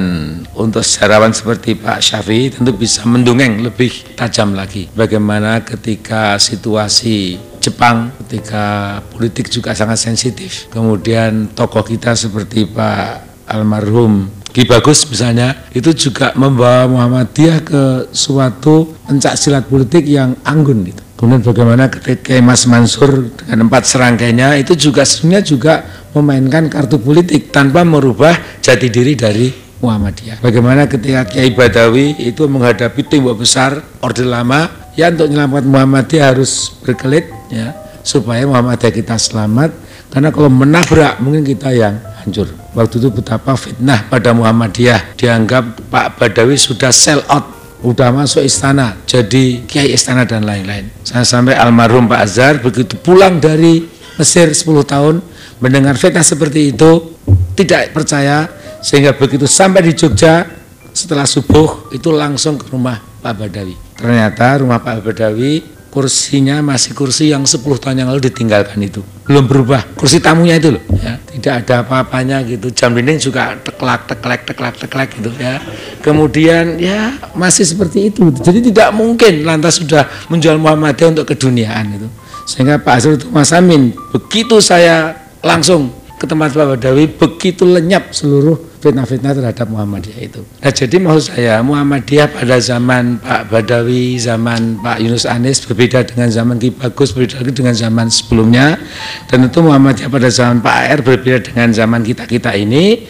untuk 0.52 0.84
sejarawan 0.84 1.32
seperti 1.32 1.80
Pak 1.80 2.04
Syafi 2.04 2.52
tentu 2.52 2.76
bisa 2.76 3.08
mendungeng 3.08 3.64
lebih 3.64 4.12
tajam 4.12 4.52
lagi. 4.52 4.92
Bagaimana 4.92 5.64
ketika 5.64 6.37
situasi 6.37 7.40
Jepang 7.56 8.12
ketika 8.20 9.00
politik 9.16 9.49
juga 9.49 9.72
sangat 9.72 9.96
sensitif. 9.96 10.68
Kemudian 10.68 11.56
tokoh 11.56 11.88
kita 11.88 12.12
seperti 12.12 12.68
Pak 12.68 13.32
almarhum 13.49 14.41
Ki 14.52 14.68
Bagus 14.68 15.09
misalnya 15.09 15.64
itu 15.73 15.97
juga 15.97 16.37
membawa 16.37 16.85
Muhammadiyah 16.85 17.64
ke 17.64 17.82
suatu 18.12 18.92
pencak 19.09 19.40
silat 19.40 19.64
politik 19.64 20.04
yang 20.04 20.37
anggun 20.44 20.85
gitu. 20.85 21.00
Kemudian 21.16 21.40
bagaimana 21.40 21.88
ketika 21.88 22.37
Mas 22.44 22.68
Mansur 22.68 23.32
dengan 23.32 23.64
empat 23.71 23.88
serangkainya 23.88 24.61
itu 24.61 24.76
juga 24.76 25.09
sebenarnya 25.09 25.42
juga 25.47 25.75
memainkan 26.12 26.68
kartu 26.68 27.00
politik 27.00 27.49
tanpa 27.49 27.80
merubah 27.80 28.37
jati 28.61 28.92
diri 28.92 29.16
dari 29.16 29.49
Muhammadiyah. 29.80 30.44
Bagaimana 30.44 30.85
ketika 30.85 31.25
Kiai 31.26 31.50
Badawi 31.56 32.21
itu 32.21 32.44
menghadapi 32.44 33.09
tembok 33.09 33.42
besar 33.42 33.80
Orde 34.04 34.23
Lama, 34.23 34.68
ya 34.92 35.09
untuk 35.09 35.32
menyelamatkan 35.32 35.71
Muhammadiyah 35.73 36.26
harus 36.37 36.76
berkelit 36.85 37.30
ya 37.49 37.73
supaya 38.04 38.44
Muhammadiyah 38.44 38.92
kita 38.92 39.16
selamat 39.16 39.73
karena 40.12 40.28
kalau 40.28 40.52
menabrak 40.52 41.18
mungkin 41.25 41.40
kita 41.40 41.73
yang 41.73 41.97
hancur. 42.21 42.62
Waktu 42.73 43.05
itu 43.05 43.09
betapa 43.12 43.52
fitnah 43.52 44.09
pada 44.09 44.33
Muhammadiyah 44.33 45.12
dianggap 45.21 45.93
Pak 45.93 46.17
Badawi 46.17 46.57
sudah 46.57 46.88
sell 46.88 47.21
out, 47.29 47.45
sudah 47.85 48.09
masuk 48.09 48.41
istana, 48.41 48.97
jadi 49.05 49.61
kiai 49.69 49.93
istana 49.93 50.25
dan 50.25 50.49
lain-lain. 50.49 50.88
Saya 51.05 51.29
sampai 51.29 51.52
almarhum 51.52 52.09
Pak 52.09 52.21
Azhar 52.25 52.55
begitu 52.64 52.97
pulang 52.97 53.37
dari 53.37 53.85
Mesir 54.17 54.49
10 54.49 54.64
tahun 54.88 55.21
mendengar 55.61 56.00
fitnah 56.00 56.25
seperti 56.25 56.73
itu 56.73 57.12
tidak 57.52 57.93
percaya 57.93 58.49
sehingga 58.81 59.12
begitu 59.14 59.45
sampai 59.45 59.85
di 59.85 59.93
Jogja 59.93 60.49
setelah 60.93 61.25
subuh 61.25 61.93
itu 61.93 62.09
langsung 62.12 62.57
ke 62.57 62.69
rumah 62.69 63.00
Pak 63.21 63.33
Badawi. 63.37 63.76
Ternyata 63.97 64.61
rumah 64.61 64.81
Pak 64.81 65.07
Badawi 65.07 65.72
kursinya 65.92 66.64
masih 66.64 66.96
kursi 66.96 67.28
yang 67.28 67.44
10 67.44 67.61
tahun 67.76 68.00
yang 68.00 68.08
lalu 68.08 68.32
ditinggalkan 68.32 68.80
itu. 68.80 69.04
Belum 69.28 69.44
berubah. 69.44 69.84
Kursi 69.92 70.25
tamunya 70.25 70.56
itu 70.56 70.72
loh 70.72 70.82
ya. 70.96 71.20
Tidak 71.20 71.52
ada 71.62 71.84
apa-apanya 71.84 72.40
gitu. 72.49 72.72
Jam 72.72 72.96
dinding 72.96 73.20
juga 73.20 73.52
teklak 73.61 74.08
teklek 74.08 74.49
teklak 74.49 74.75
teklek 74.80 75.08
gitu 75.20 75.28
ya. 75.37 75.61
Kemudian 76.00 76.80
ya 76.80 77.20
masih 77.37 77.68
seperti 77.68 78.08
itu 78.08 78.32
jadi 78.40 78.64
tidak 78.64 78.88
mungkin 78.96 79.44
lantas 79.44 79.84
sudah 79.84 80.08
menjual 80.32 80.56
Muhammadiyah 80.56 81.12
untuk 81.12 81.28
keduniaan 81.28 82.00
itu. 82.00 82.08
Sehingga 82.49 82.80
Pak 82.80 82.94
Azrul 82.96 83.20
Mas 83.28 83.52
Amin 83.52 83.92
begitu 84.16 84.64
saya 84.64 85.14
langsung 85.44 86.01
ke 86.23 86.31
tempat 86.31 86.55
Pak 86.55 86.79
Badawi 86.79 87.11
begitu 87.11 87.67
lenyap 87.67 88.14
seluruh 88.14 88.55
fitnah-fitnah 88.79 89.35
terhadap 89.35 89.67
Muhammadiyah 89.67 90.21
itu. 90.23 90.47
Nah 90.62 90.71
jadi 90.71 91.02
maksud 91.02 91.35
saya 91.35 91.59
Muhammadiyah 91.67 92.31
pada 92.31 92.62
zaman 92.62 93.19
Pak 93.19 93.50
Badawi, 93.50 94.23
zaman 94.23 94.79
Pak 94.79 95.02
Yunus 95.02 95.26
Anis 95.26 95.67
berbeda 95.67 96.07
dengan 96.07 96.31
zaman 96.31 96.62
Ki 96.62 96.71
Bagus, 96.71 97.11
berbeda 97.11 97.43
dengan 97.50 97.75
zaman 97.75 98.07
sebelumnya. 98.07 98.79
Dan 99.26 99.50
tentu 99.50 99.67
Muhammadiyah 99.67 100.07
pada 100.07 100.31
zaman 100.31 100.62
Pak 100.62 100.75
AR 100.87 100.99
berbeda 101.02 101.38
dengan 101.43 101.75
zaman 101.75 102.07
kita-kita 102.07 102.55
ini. 102.55 103.02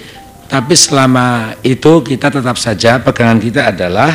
Tapi 0.49 0.73
selama 0.73 1.57
itu 1.61 2.01
kita 2.01 2.33
tetap 2.33 2.57
saja 2.57 2.97
pegangan 3.05 3.37
kita 3.37 3.77
adalah 3.77 4.09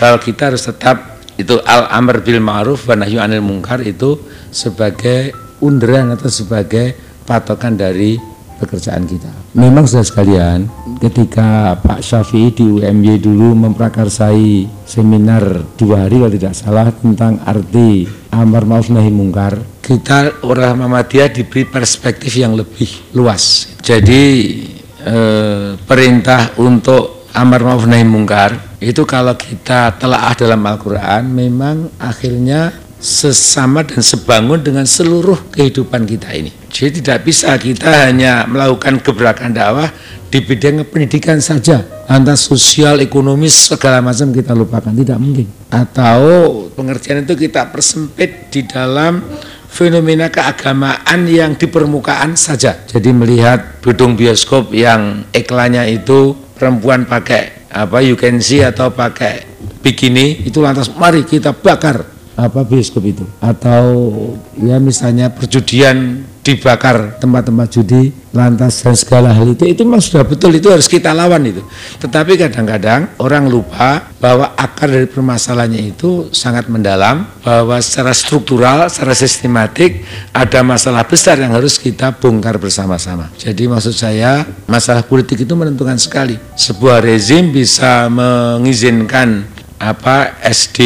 kalau 0.00 0.16
kita 0.16 0.48
harus 0.48 0.64
tetap 0.64 1.20
itu 1.36 1.60
al 1.64 1.88
amr 1.92 2.24
bil 2.24 2.40
ma'ruf 2.40 2.88
wa 2.88 2.96
nahyu 3.00 3.20
anil 3.20 3.44
mungkar 3.44 3.80
itu 3.84 4.16
sebagai 4.52 5.32
underan 5.64 6.12
atau 6.12 6.28
sebagai 6.28 6.92
patokan 7.24 7.80
dari 7.80 8.29
pekerjaan 8.60 9.08
kita. 9.08 9.32
Memang 9.56 9.88
sudah 9.88 10.04
sekalian, 10.04 10.68
ketika 11.00 11.80
Pak 11.80 12.04
Syafi'i 12.04 12.52
di 12.52 12.68
UMY 12.68 13.16
dulu 13.16 13.56
memprakarsai 13.56 14.68
seminar 14.84 15.64
dua 15.80 16.04
hari 16.04 16.20
kalau 16.20 16.32
tidak 16.36 16.54
salah 16.54 16.92
tentang 16.92 17.40
arti 17.48 18.04
amar 18.28 18.68
ma'ruf 18.68 18.92
nahi 18.92 19.08
mungkar, 19.08 19.56
kita 19.80 20.44
orang 20.44 20.84
Muhammadiyah 20.84 21.32
diberi 21.32 21.64
perspektif 21.64 22.36
yang 22.36 22.52
lebih 22.52 23.16
luas. 23.16 23.74
Jadi 23.80 24.22
eh, 25.00 25.74
perintah 25.80 26.52
untuk 26.60 27.26
amar 27.32 27.64
ma'ruf 27.64 27.88
nahi 27.88 28.04
mungkar 28.04 28.78
itu 28.80 29.04
kalau 29.04 29.36
kita 29.36 29.96
telah 30.00 30.32
dalam 30.36 30.60
Al-Qur'an 30.64 31.28
memang 31.28 32.00
akhirnya 32.00 32.72
sesama 33.00 33.80
dan 33.80 34.04
sebangun 34.04 34.60
dengan 34.60 34.84
seluruh 34.84 35.50
kehidupan 35.56 36.04
kita 36.04 36.36
ini. 36.36 36.52
Jadi 36.68 37.00
tidak 37.00 37.24
bisa 37.26 37.56
kita 37.56 38.06
hanya 38.06 38.44
melakukan 38.44 39.00
gebrakan 39.00 39.56
dakwah 39.56 39.88
di 40.30 40.38
bidang 40.38 40.86
pendidikan 40.86 41.42
saja, 41.42 41.82
lantas 42.06 42.46
sosial, 42.46 43.02
ekonomis 43.02 43.72
segala 43.72 43.98
macam 43.98 44.30
kita 44.30 44.54
lupakan, 44.54 44.94
tidak 44.94 45.18
mungkin. 45.18 45.50
Atau 45.72 46.70
pengertian 46.76 47.26
itu 47.26 47.34
kita 47.34 47.72
persempit 47.74 48.52
di 48.54 48.62
dalam 48.68 49.24
fenomena 49.66 50.30
keagamaan 50.30 51.26
yang 51.26 51.58
di 51.58 51.66
permukaan 51.66 52.38
saja. 52.38 52.78
Jadi 52.86 53.10
melihat 53.10 53.82
gedung 53.82 54.14
bioskop 54.14 54.70
yang 54.70 55.26
iklannya 55.34 55.88
itu 55.90 56.36
perempuan 56.54 57.08
pakai 57.08 57.70
apa 57.70 58.02
you 58.02 58.18
can 58.18 58.42
see 58.42 58.60
atau 58.66 58.90
pakai 58.90 59.46
bikini 59.80 60.42
itu 60.42 60.58
lantas 60.58 60.90
mari 60.98 61.22
kita 61.22 61.54
bakar 61.54 62.09
apa 62.40 62.64
bioskop 62.64 63.04
itu. 63.04 63.24
Atau 63.42 63.82
ya 64.56 64.80
misalnya 64.80 65.28
perjudian 65.28 66.24
dibakar 66.40 67.20
tempat-tempat 67.20 67.68
judi 67.68 68.16
lantas 68.32 68.80
dan 68.80 68.96
segala 68.96 69.34
hal 69.34 69.52
itu 69.52 69.66
itu 69.68 69.84
memang 69.84 70.00
sudah 70.00 70.24
betul 70.24 70.54
itu 70.56 70.72
harus 70.72 70.88
kita 70.88 71.12
lawan 71.12 71.44
itu. 71.44 71.60
Tetapi 72.00 72.40
kadang-kadang 72.40 73.12
orang 73.20 73.50
lupa 73.50 74.08
bahwa 74.16 74.56
akar 74.56 74.88
dari 74.88 75.04
permasalahannya 75.04 75.92
itu 75.92 76.32
sangat 76.32 76.70
mendalam 76.72 77.28
bahwa 77.44 77.76
secara 77.84 78.16
struktural 78.16 78.88
secara 78.88 79.12
sistematik 79.12 80.06
ada 80.32 80.64
masalah 80.64 81.04
besar 81.04 81.36
yang 81.42 81.52
harus 81.52 81.76
kita 81.76 82.16
bongkar 82.16 82.56
bersama-sama. 82.56 83.28
Jadi 83.36 83.68
maksud 83.68 83.92
saya 83.92 84.46
masalah 84.64 85.04
politik 85.04 85.44
itu 85.44 85.52
menentukan 85.52 86.00
sekali. 86.00 86.40
Sebuah 86.56 87.04
rezim 87.04 87.52
bisa 87.52 88.08
mengizinkan 88.08 89.59
apa 89.80 90.44
SD 90.44 90.78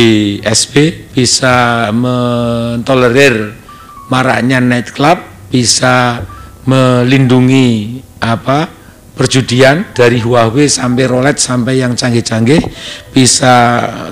SP 0.46 1.10
bisa 1.10 1.90
mentolerir 1.90 3.50
maraknya 4.06 4.62
night 4.62 4.94
club 4.94 5.18
bisa 5.50 6.22
melindungi 6.62 7.98
apa 8.22 8.70
perjudian 9.14 9.94
dari 9.94 10.18
Huawei 10.18 10.66
sampai 10.66 11.04
Rolex 11.06 11.46
sampai 11.46 11.82
yang 11.82 11.94
canggih-canggih 11.94 12.62
bisa 13.14 13.54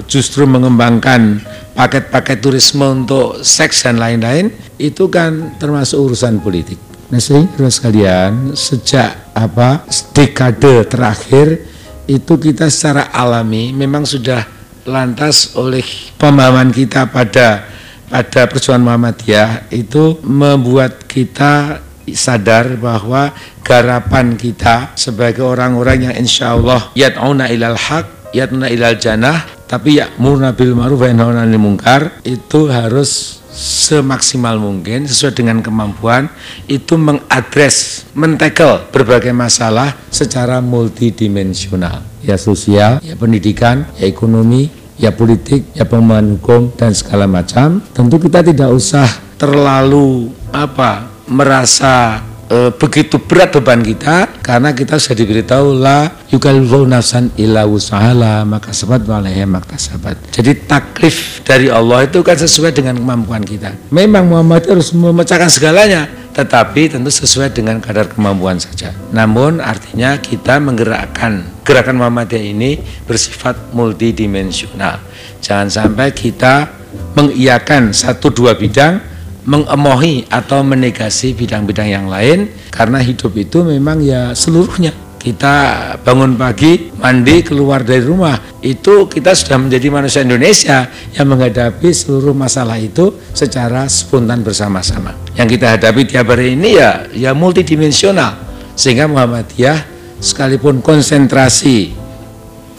justru 0.06 0.46
mengembangkan 0.46 1.42
paket-paket 1.74 2.38
turisme 2.38 2.86
untuk 2.86 3.42
seks 3.42 3.86
dan 3.86 3.98
lain-lain 3.98 4.50
itu 4.78 5.10
kan 5.10 5.58
termasuk 5.58 5.98
urusan 5.98 6.38
politik. 6.38 6.78
Nah 7.10 7.18
sehingga 7.18 7.66
sekalian 7.68 8.54
sejak 8.54 9.34
apa 9.34 9.84
dekade 10.14 10.86
terakhir 10.86 11.66
itu 12.06 12.34
kita 12.38 12.70
secara 12.70 13.10
alami 13.10 13.74
memang 13.74 14.06
sudah 14.06 14.61
lantas 14.86 15.54
oleh 15.54 15.84
pemahaman 16.18 16.74
kita 16.74 17.06
pada 17.10 17.66
pada 18.12 18.44
perjuangan 18.44 18.84
Muhammadiyah 18.84 19.72
itu 19.72 20.20
membuat 20.26 21.08
kita 21.08 21.80
sadar 22.12 22.76
bahwa 22.76 23.32
garapan 23.64 24.34
kita 24.36 24.92
sebagai 24.98 25.46
orang-orang 25.46 26.10
yang 26.10 26.14
insya 26.18 26.52
Allah 26.58 26.92
yad'una 26.92 27.48
ilal 27.48 27.78
haq, 27.78 28.34
yad'una 28.34 28.68
ilal 28.68 28.98
jannah, 28.98 29.46
tapi 29.70 30.02
ya 30.02 30.12
bil 30.18 30.74
ma'ruf 30.76 31.00
wa 31.00 31.46
munkar 31.56 32.20
itu 32.26 32.68
harus 32.68 33.41
semaksimal 33.52 34.56
mungkin 34.56 35.04
sesuai 35.04 35.36
dengan 35.36 35.60
kemampuan 35.60 36.32
itu 36.66 36.96
mengadres, 36.96 38.08
mentekel 38.16 38.88
berbagai 38.88 39.36
masalah 39.36 39.92
secara 40.08 40.64
multidimensional 40.64 42.02
ya 42.24 42.38
sosial, 42.38 43.02
ya 43.02 43.14
pendidikan, 43.18 43.84
ya 43.98 44.08
ekonomi, 44.08 44.70
ya 44.96 45.10
politik, 45.12 45.66
ya 45.74 45.84
pemahaman 45.84 46.38
hukum 46.38 46.70
dan 46.78 46.94
segala 46.94 47.26
macam. 47.26 47.82
Tentu 47.92 48.16
kita 48.22 48.40
tidak 48.40 48.70
usah 48.70 49.06
terlalu 49.36 50.30
apa 50.54 51.10
merasa 51.26 52.22
e, 52.52 52.56
begitu 52.76 53.16
berat 53.16 53.56
beban 53.56 53.80
kita 53.80 54.28
karena 54.44 54.76
kita 54.76 55.00
sudah 55.00 55.16
diberitahu 55.16 55.80
la 55.80 56.12
yukallifu 56.28 56.84
nafsan 56.84 57.32
illa 57.40 57.64
wusahala 57.64 58.44
maka 58.44 58.76
sabat 58.76 59.08
walaiha 59.08 59.48
maktasabat. 59.48 60.20
Jadi 60.28 60.68
taklif 60.68 61.40
dari 61.48 61.72
Allah 61.72 62.04
itu 62.04 62.20
kan 62.20 62.36
sesuai 62.36 62.76
dengan 62.76 63.00
kemampuan 63.00 63.40
kita. 63.40 63.72
Memang 63.88 64.28
Muhammad 64.28 64.68
harus 64.68 64.92
memecahkan 64.92 65.48
segalanya, 65.48 66.04
tetapi 66.36 66.92
tentu 66.92 67.08
sesuai 67.08 67.56
dengan 67.56 67.80
kadar 67.80 68.12
kemampuan 68.12 68.60
saja. 68.60 68.92
Namun 69.12 69.64
artinya 69.64 70.20
kita 70.20 70.60
menggerakkan 70.60 71.64
gerakan 71.64 71.96
Muhammadiyah 71.96 72.44
ini 72.44 72.70
bersifat 73.08 73.72
multidimensional. 73.72 75.00
Jangan 75.40 75.68
sampai 75.72 76.12
kita 76.12 76.68
mengiyakan 77.16 77.92
satu 77.92 78.28
dua 78.32 78.52
bidang 78.56 79.11
mengemohi 79.42 80.30
atau 80.30 80.62
menegasi 80.62 81.34
bidang-bidang 81.34 81.88
yang 81.90 82.06
lain 82.06 82.50
karena 82.70 83.02
hidup 83.02 83.34
itu 83.34 83.66
memang 83.66 83.98
ya 83.98 84.30
seluruhnya 84.38 84.94
kita 85.22 85.54
bangun 86.02 86.34
pagi, 86.34 86.90
mandi, 86.98 87.46
keluar 87.46 87.86
dari 87.86 88.02
rumah 88.02 88.34
itu 88.58 89.06
kita 89.06 89.30
sudah 89.38 89.54
menjadi 89.54 89.86
manusia 89.86 90.26
Indonesia 90.26 90.90
yang 91.14 91.30
menghadapi 91.30 91.94
seluruh 91.94 92.34
masalah 92.34 92.74
itu 92.74 93.14
secara 93.30 93.86
spontan 93.86 94.42
bersama-sama. 94.42 95.14
Yang 95.38 95.58
kita 95.58 95.78
hadapi 95.78 96.02
tiap 96.10 96.26
hari 96.34 96.58
ini 96.58 96.74
ya 96.74 97.06
ya 97.14 97.30
multidimensional 97.38 98.34
sehingga 98.74 99.06
Muhammadiyah 99.06 99.78
sekalipun 100.18 100.82
konsentrasi 100.82 101.94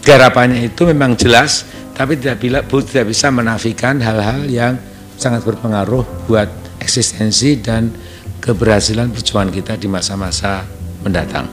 garapannya 0.04 0.68
itu 0.68 0.84
memang 0.84 1.16
jelas 1.16 1.64
tapi 1.96 2.20
tidak 2.20 2.44
tidak 2.68 3.06
bisa 3.08 3.32
menafikan 3.32 4.04
hal-hal 4.04 4.44
yang 4.52 4.76
sangat 5.24 5.48
berpengaruh 5.48 6.28
buat 6.28 6.52
eksistensi 6.84 7.56
dan 7.64 7.96
keberhasilan 8.44 9.08
perjuangan 9.16 9.56
kita 9.56 9.80
di 9.80 9.88
masa-masa 9.88 10.68
mendatang. 11.00 11.48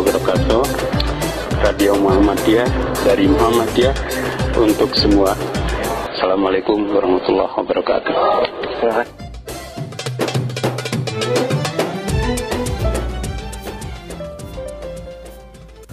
wabarakatuh 0.00 0.64
Radio 1.60 1.92
Muhammadiyah 2.00 2.68
dari 3.04 3.28
Muhammadiyah 3.28 3.92
untuk 4.56 4.96
semua 4.96 5.36
Assalamualaikum 6.16 6.88
warahmatullahi 6.88 7.52
wabarakatuh 7.52 9.19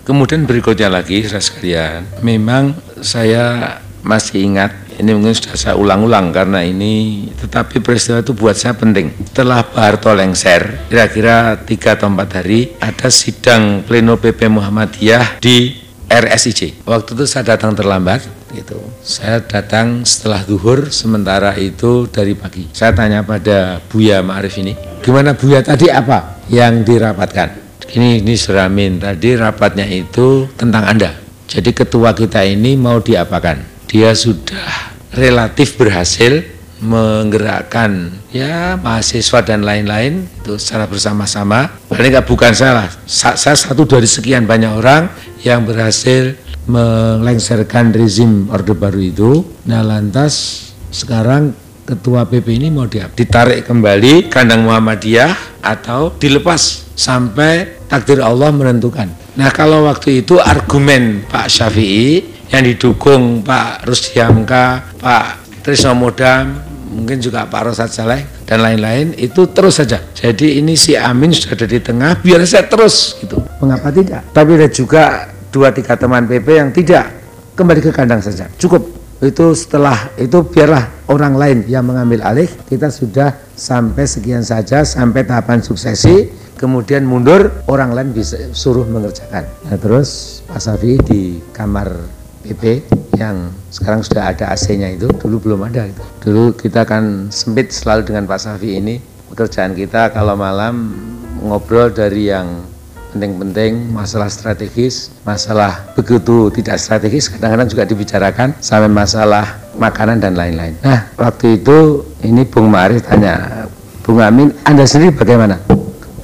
Kemudian 0.08 0.48
berikutnya 0.48 0.88
lagi, 0.88 1.20
saudara 1.28 1.44
sekalian, 1.44 2.00
memang 2.24 2.72
saya 3.04 3.76
masih 4.08 4.40
ingat, 4.40 4.72
ini 5.04 5.12
mungkin 5.12 5.36
sudah 5.36 5.60
saya 5.60 5.76
ulang-ulang 5.76 6.32
karena 6.32 6.64
ini, 6.64 7.28
tetapi 7.36 7.84
peristiwa 7.84 8.24
itu 8.24 8.32
buat 8.32 8.56
saya 8.56 8.72
penting. 8.72 9.12
Setelah 9.28 9.68
Pak 9.68 9.76
Harto 9.76 10.16
lengser, 10.16 10.88
kira-kira 10.88 11.60
tiga 11.60 12.00
atau 12.00 12.08
empat 12.08 12.40
hari, 12.40 12.72
ada 12.80 13.12
sidang 13.12 13.84
pleno 13.84 14.16
PP 14.16 14.48
Muhammadiyah 14.48 15.44
di 15.44 15.76
RSIC. 16.08 16.88
Waktu 16.88 17.12
itu 17.12 17.28
saya 17.28 17.60
datang 17.60 17.76
terlambat, 17.76 18.24
gitu. 18.56 18.80
Saya 19.04 19.44
datang 19.44 20.08
setelah 20.08 20.40
zuhur, 20.48 20.88
sementara 20.88 21.52
itu 21.60 22.08
dari 22.08 22.32
pagi. 22.32 22.72
Saya 22.72 22.96
tanya 22.96 23.28
pada 23.28 23.84
Buya 23.92 24.24
Ma'arif 24.24 24.56
ini, 24.56 24.72
gimana 25.04 25.36
Buya 25.36 25.60
tadi 25.60 25.92
apa 25.92 26.40
yang 26.48 26.88
dirapatkan? 26.88 27.67
Ini 27.94 28.26
ini 28.26 28.34
Suramin 28.34 29.00
tadi 29.00 29.38
rapatnya 29.38 29.86
itu 29.88 30.50
tentang 30.58 30.84
Anda. 30.86 31.12
Jadi 31.48 31.72
ketua 31.72 32.12
kita 32.12 32.44
ini 32.44 32.76
mau 32.76 33.00
diapakan? 33.00 33.88
Dia 33.88 34.12
sudah 34.12 34.98
relatif 35.16 35.80
berhasil 35.80 36.44
menggerakkan 36.78 38.14
ya 38.30 38.78
mahasiswa 38.78 39.42
dan 39.42 39.66
lain-lain 39.66 40.30
itu 40.44 40.60
secara 40.62 40.86
bersama-sama. 40.86 41.74
Paling 41.90 42.12
nggak 42.14 42.28
bukan 42.28 42.54
salah, 42.54 42.92
saya 43.08 43.56
satu 43.56 43.88
dari 43.88 44.06
sekian 44.06 44.46
banyak 44.46 44.72
orang 44.76 45.10
yang 45.42 45.66
berhasil 45.66 46.38
melengsarkan 46.68 47.96
rezim 47.96 48.52
Orde 48.52 48.76
Baru 48.76 49.00
itu. 49.00 49.42
Nah 49.66 49.82
lantas 49.82 50.68
sekarang 50.92 51.56
ketua 51.88 52.28
PP 52.28 52.60
ini 52.60 52.68
mau 52.68 52.86
ditarik 52.92 53.64
kembali 53.64 54.28
kandang 54.28 54.68
Muhammadiyah 54.68 55.64
atau 55.64 56.12
dilepas 56.20 56.87
sampai 56.98 57.86
takdir 57.86 58.20
Allah 58.20 58.50
menentukan. 58.50 59.06
Nah 59.38 59.54
kalau 59.54 59.86
waktu 59.86 60.26
itu 60.26 60.42
argumen 60.42 61.30
Pak 61.30 61.46
Syafi'i 61.46 62.26
yang 62.50 62.66
didukung 62.66 63.46
Pak 63.46 63.86
Rusdi 63.86 64.18
Hamka, 64.18 64.98
Pak 64.98 65.62
Trisno 65.62 65.94
Modam, 65.94 66.58
mungkin 66.90 67.22
juga 67.22 67.46
Pak 67.46 67.62
Rosat 67.70 67.94
Saleh 67.94 68.26
dan 68.50 68.66
lain-lain 68.66 69.14
itu 69.14 69.46
terus 69.54 69.78
saja. 69.78 70.02
Jadi 70.02 70.58
ini 70.58 70.74
si 70.74 70.98
Amin 70.98 71.30
sudah 71.30 71.54
ada 71.54 71.68
di 71.70 71.78
tengah, 71.78 72.18
biar 72.18 72.42
saya 72.50 72.66
terus 72.66 73.22
gitu. 73.22 73.38
Mengapa 73.62 73.94
tidak? 73.94 74.26
Tapi 74.34 74.58
ada 74.58 74.70
juga 74.74 75.30
dua 75.54 75.70
tiga 75.70 75.94
teman 75.94 76.26
PP 76.26 76.48
yang 76.50 76.70
tidak 76.74 77.06
kembali 77.54 77.80
ke 77.86 77.92
kandang 77.94 78.26
saja. 78.26 78.50
Cukup 78.58 78.97
itu 79.18 79.58
setelah 79.58 80.14
itu 80.22 80.46
biarlah 80.46 81.10
orang 81.10 81.34
lain 81.34 81.58
yang 81.66 81.86
mengambil 81.90 82.22
alih. 82.22 82.50
Kita 82.70 82.94
sudah 82.94 83.34
sampai 83.58 84.06
sekian 84.06 84.46
saja 84.46 84.86
sampai 84.86 85.26
tahapan 85.26 85.66
suksesi. 85.66 86.30
Kemudian 86.58 87.06
mundur 87.06 87.54
orang 87.70 87.94
lain 87.94 88.10
bisa 88.14 88.38
suruh 88.54 88.86
mengerjakan. 88.86 89.46
Nah 89.70 89.78
terus 89.78 90.42
Pak 90.50 90.58
Safi 90.58 90.98
di 91.06 91.38
kamar 91.54 91.94
PP 92.42 92.82
yang 93.18 93.54
sekarang 93.70 94.02
sudah 94.02 94.34
ada 94.34 94.50
AC-nya 94.54 94.90
itu 94.94 95.06
dulu 95.22 95.38
belum 95.38 95.70
ada 95.70 95.86
itu. 95.86 96.02
dulu 96.26 96.58
kita 96.58 96.86
kan 96.86 97.30
sempit 97.30 97.70
selalu 97.74 98.10
dengan 98.10 98.26
Pak 98.26 98.42
Safi 98.42 98.78
ini. 98.78 98.98
Pekerjaan 99.30 99.78
kita 99.78 100.10
kalau 100.16 100.34
malam 100.34 100.98
ngobrol 101.46 101.94
dari 101.94 102.34
yang 102.34 102.66
penting-penting, 103.14 103.92
masalah 103.92 104.28
strategis, 104.28 105.10
masalah 105.24 105.92
begitu 105.96 106.52
tidak 106.52 106.78
strategis 106.82 107.32
kadang-kadang 107.32 107.68
juga 107.72 107.84
dibicarakan 107.88 108.54
sampai 108.60 108.92
masalah 108.92 109.58
makanan 109.80 110.20
dan 110.20 110.36
lain-lain. 110.36 110.76
Nah, 110.84 111.08
waktu 111.16 111.62
itu 111.62 112.04
ini 112.26 112.44
Bung 112.44 112.70
Ma'arif 112.74 113.06
tanya, 113.06 113.68
Bung 114.04 114.20
Amin, 114.20 114.52
Anda 114.68 114.84
sendiri 114.84 115.16
bagaimana? 115.16 115.60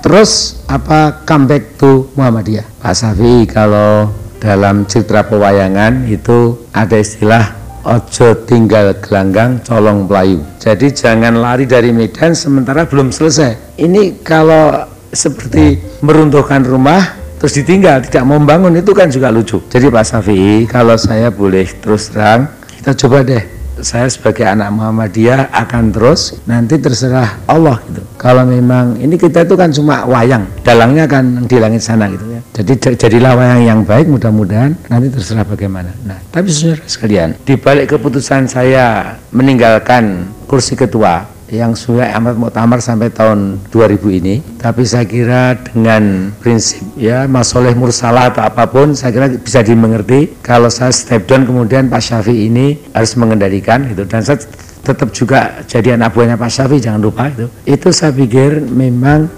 Terus 0.03 0.59
apa 0.67 1.23
comeback 1.23 1.79
to 1.79 2.11
Muhammadiyah? 2.19 2.67
Pak 2.83 2.91
Safi 2.91 3.47
kalau 3.47 4.11
dalam 4.43 4.83
citra 4.83 5.23
pewayangan 5.23 6.03
itu 6.11 6.67
ada 6.75 6.99
istilah 6.99 7.55
ojo 7.87 8.43
tinggal 8.43 8.95
gelanggang 8.99 9.63
colong 9.63 10.03
pelayu. 10.07 10.43
Jadi 10.59 10.91
jangan 10.91 11.39
lari 11.39 11.63
dari 11.63 11.95
medan 11.95 12.35
sementara 12.35 12.83
belum 12.83 13.15
selesai. 13.15 13.79
Ini 13.79 14.19
kalau 14.23 14.92
seperti 15.13 15.79
meruntuhkan 16.01 16.65
rumah 16.65 17.21
terus 17.37 17.53
ditinggal 17.59 18.01
tidak 18.07 18.23
mau 18.25 18.41
bangun 18.41 18.73
itu 18.75 18.91
kan 18.91 19.07
juga 19.13 19.29
lucu. 19.29 19.61
Jadi 19.69 19.87
Pak 19.87 20.05
Safi 20.07 20.65
kalau 20.65 20.97
saya 20.97 21.29
boleh 21.29 21.69
terus 21.79 22.09
terang 22.09 22.49
kita 22.81 22.97
coba 23.05 23.23
deh. 23.23 23.43
Saya 23.83 24.05
sebagai 24.07 24.47
anak 24.47 24.69
Muhammadiyah 24.69 25.49
akan 25.49 25.91
terus 25.91 26.39
nanti 26.45 26.77
terserah 26.79 27.41
Allah 27.49 27.81
gitu. 27.89 28.05
Kalau 28.15 28.45
memang 28.47 28.95
ini 29.01 29.17
kita 29.17 29.43
itu 29.43 29.59
kan 29.59 29.73
cuma 29.73 30.07
wayang 30.07 30.45
dalangnya 30.61 31.09
kan 31.09 31.43
di 31.43 31.57
langit 31.57 31.83
sana 31.83 32.07
gitu 32.07 32.21
ya. 32.31 32.39
Jadi 32.53 32.95
jadilah 32.95 33.33
wayang 33.33 33.61
yang 33.65 33.79
baik 33.83 34.07
mudah-mudahan 34.07 34.77
nanti 34.87 35.11
terserah 35.11 35.43
bagaimana. 35.43 35.89
Nah 36.05 36.21
tapi 36.31 36.53
saudara 36.53 36.85
sekalian 36.85 37.35
di 37.43 37.59
balik 37.59 37.97
keputusan 37.97 38.47
saya 38.47 39.17
meninggalkan 39.35 40.31
kursi 40.47 40.77
ketua 40.77 41.32
yang 41.53 41.77
sudah 41.77 42.09
amat 42.17 42.33
muktamar 42.33 42.81
sampai 42.81 43.13
tahun 43.13 43.61
2000 43.69 44.19
ini. 44.19 44.35
Tapi 44.57 44.81
saya 44.83 45.05
kira 45.05 45.53
dengan 45.53 46.33
prinsip 46.41 46.81
ya 46.97 47.29
masoleh 47.29 47.77
mursalah 47.77 48.33
atau 48.33 48.41
apa 48.41 48.65
pun 48.65 48.97
saya 48.97 49.13
kira 49.13 49.27
bisa 49.37 49.61
dimengerti 49.61 50.33
kalau 50.41 50.73
saya 50.73 50.89
step 50.89 51.29
down 51.29 51.45
kemudian 51.45 51.93
Pak 51.93 52.01
Syafi 52.01 52.49
ini 52.49 52.81
harus 52.91 53.13
mengendalikan 53.13 53.85
gitu. 53.85 54.09
Dan 54.09 54.25
saya 54.25 54.41
tetap 54.83 55.13
juga 55.13 55.61
jadi 55.69 55.95
anak 55.95 56.17
buahnya 56.17 56.35
Pak 56.41 56.49
Syafi 56.49 56.81
jangan 56.81 57.01
lupa 57.05 57.29
itu. 57.29 57.45
Itu 57.69 57.93
saya 57.93 58.09
pikir 58.09 58.65
memang 58.65 59.29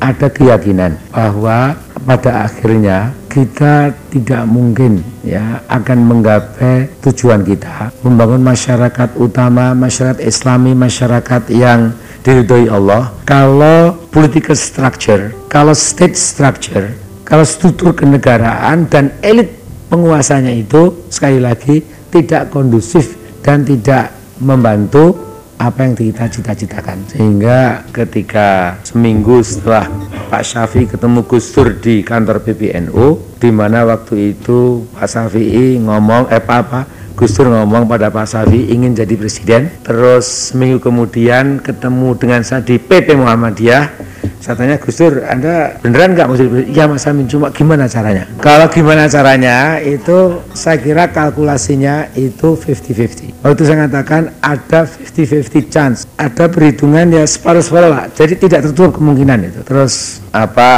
ada 0.00 0.32
keyakinan 0.32 0.96
bahwa 1.12 1.76
pada 2.08 2.48
akhirnya 2.48 3.12
kita 3.28 3.92
tidak 4.08 4.42
mungkin 4.48 5.04
ya 5.20 5.60
akan 5.68 5.98
menggapai 6.08 6.88
tujuan 7.04 7.44
kita. 7.44 7.92
Membangun 8.00 8.40
masyarakat 8.40 9.14
utama 9.20 9.76
masyarakat 9.76 10.24
islami 10.24 10.72
masyarakat 10.72 11.52
yang 11.52 11.92
diridhoi 12.24 12.72
Allah. 12.72 13.12
Kalau 13.28 14.08
political 14.08 14.56
structure 14.56 15.36
kalau 15.52 15.72
state 15.72 16.16
structure 16.16 16.92
kalau 17.24 17.44
struktur 17.44 17.92
kenegaraan 17.92 18.88
dan 18.88 19.12
elit 19.20 19.52
penguasanya 19.92 20.52
itu 20.52 21.08
sekali 21.12 21.40
lagi 21.40 21.84
tidak 22.08 22.48
kondusif 22.52 23.16
dan 23.44 23.64
tidak 23.64 24.12
membantu 24.40 25.27
apa 25.58 25.82
yang 25.82 25.98
kita 25.98 26.30
cita-citakan 26.30 27.02
sehingga 27.10 27.82
ketika 27.90 28.78
seminggu 28.86 29.42
setelah 29.42 29.90
Pak 30.30 30.46
Syafi 30.46 30.86
ketemu 30.86 31.26
Gus 31.26 31.50
Dur 31.50 31.74
di 31.82 32.06
kantor 32.06 32.38
PBNU 32.46 33.38
di 33.42 33.50
mana 33.50 33.82
waktu 33.82 34.38
itu 34.38 34.86
Pak 34.94 35.10
Syafi'i 35.10 35.82
ngomong 35.82 36.30
eh 36.30 36.38
apa 36.38 36.54
apa? 36.62 36.80
Gus 37.18 37.34
Dur 37.34 37.50
ngomong 37.50 37.90
pada 37.90 38.14
Pak 38.14 38.30
Syafi'i 38.30 38.70
ingin 38.70 38.94
jadi 38.94 39.18
presiden. 39.18 39.66
Terus 39.82 40.54
seminggu 40.54 40.78
kemudian 40.78 41.58
ketemu 41.58 42.14
dengan 42.14 42.46
saya 42.46 42.62
di 42.62 42.78
PP 42.78 43.18
Muhammadiyah 43.18 44.07
saya 44.38 44.54
tanya 44.54 44.76
Gus 44.78 44.96
Dur, 44.96 45.20
Anda 45.26 45.76
beneran 45.82 46.14
nggak 46.14 46.26
mau 46.30 46.36
Iya 46.38 46.88
Mas 46.88 47.04
Amin, 47.10 47.26
cuma 47.26 47.50
gimana 47.50 47.90
caranya? 47.90 48.24
Kalau 48.38 48.70
gimana 48.70 49.10
caranya, 49.10 49.82
itu 49.82 50.40
saya 50.54 50.78
kira 50.78 51.10
kalkulasinya 51.10 52.14
itu 52.14 52.54
50-50. 52.54 53.44
Waktu 53.44 53.62
saya 53.66 53.90
katakan 53.90 54.32
ada 54.40 54.86
50-50 54.86 55.68
chance, 55.68 56.06
ada 56.16 56.46
perhitungan 56.46 57.10
ya 57.12 57.26
separuh-separuh 57.26 57.90
lah. 57.90 58.06
Jadi 58.14 58.38
tidak 58.38 58.70
tertutup 58.70 58.96
kemungkinan 58.96 59.52
itu. 59.52 59.60
Terus 59.66 60.22
apa 60.30 60.70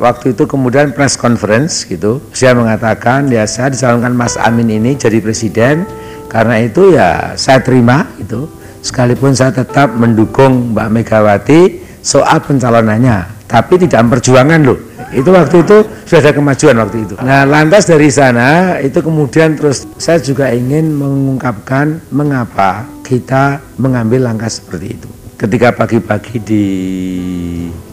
waktu 0.00 0.32
itu 0.32 0.48
kemudian 0.48 0.96
press 0.96 1.14
conference 1.14 1.84
gitu, 1.84 2.18
saya 2.32 2.56
mengatakan 2.56 3.28
ya 3.28 3.44
saya 3.44 3.70
dicalonkan 3.70 4.16
Mas 4.16 4.40
Amin 4.40 4.72
ini 4.72 4.96
jadi 4.96 5.20
presiden, 5.20 5.84
karena 6.32 6.58
itu 6.64 6.96
ya 6.96 7.36
saya 7.36 7.60
terima 7.60 8.08
itu. 8.18 8.48
Sekalipun 8.82 9.30
saya 9.30 9.54
tetap 9.54 9.94
mendukung 9.94 10.74
Mbak 10.74 10.88
Megawati 10.90 11.62
soal 12.02 12.42
pencalonannya 12.42 13.46
tapi 13.46 13.76
tidak 13.76 14.00
memperjuangkan 14.08 14.60
loh. 14.64 14.78
Itu 15.12 15.28
waktu 15.28 15.60
itu 15.60 15.76
sudah 16.08 16.20
ada 16.24 16.32
kemajuan 16.32 16.76
waktu 16.80 16.96
itu. 17.04 17.14
Nah 17.20 17.44
lantas 17.44 17.84
dari 17.84 18.08
sana 18.08 18.80
itu 18.80 19.04
kemudian 19.04 19.60
terus 19.60 19.84
saya 20.00 20.16
juga 20.24 20.48
ingin 20.48 20.88
mengungkapkan 20.96 22.00
mengapa 22.08 22.88
kita 23.04 23.60
mengambil 23.76 24.24
langkah 24.24 24.48
seperti 24.48 24.96
itu. 24.96 25.08
Ketika 25.36 25.74
pagi-pagi 25.74 26.38
di 26.40 26.64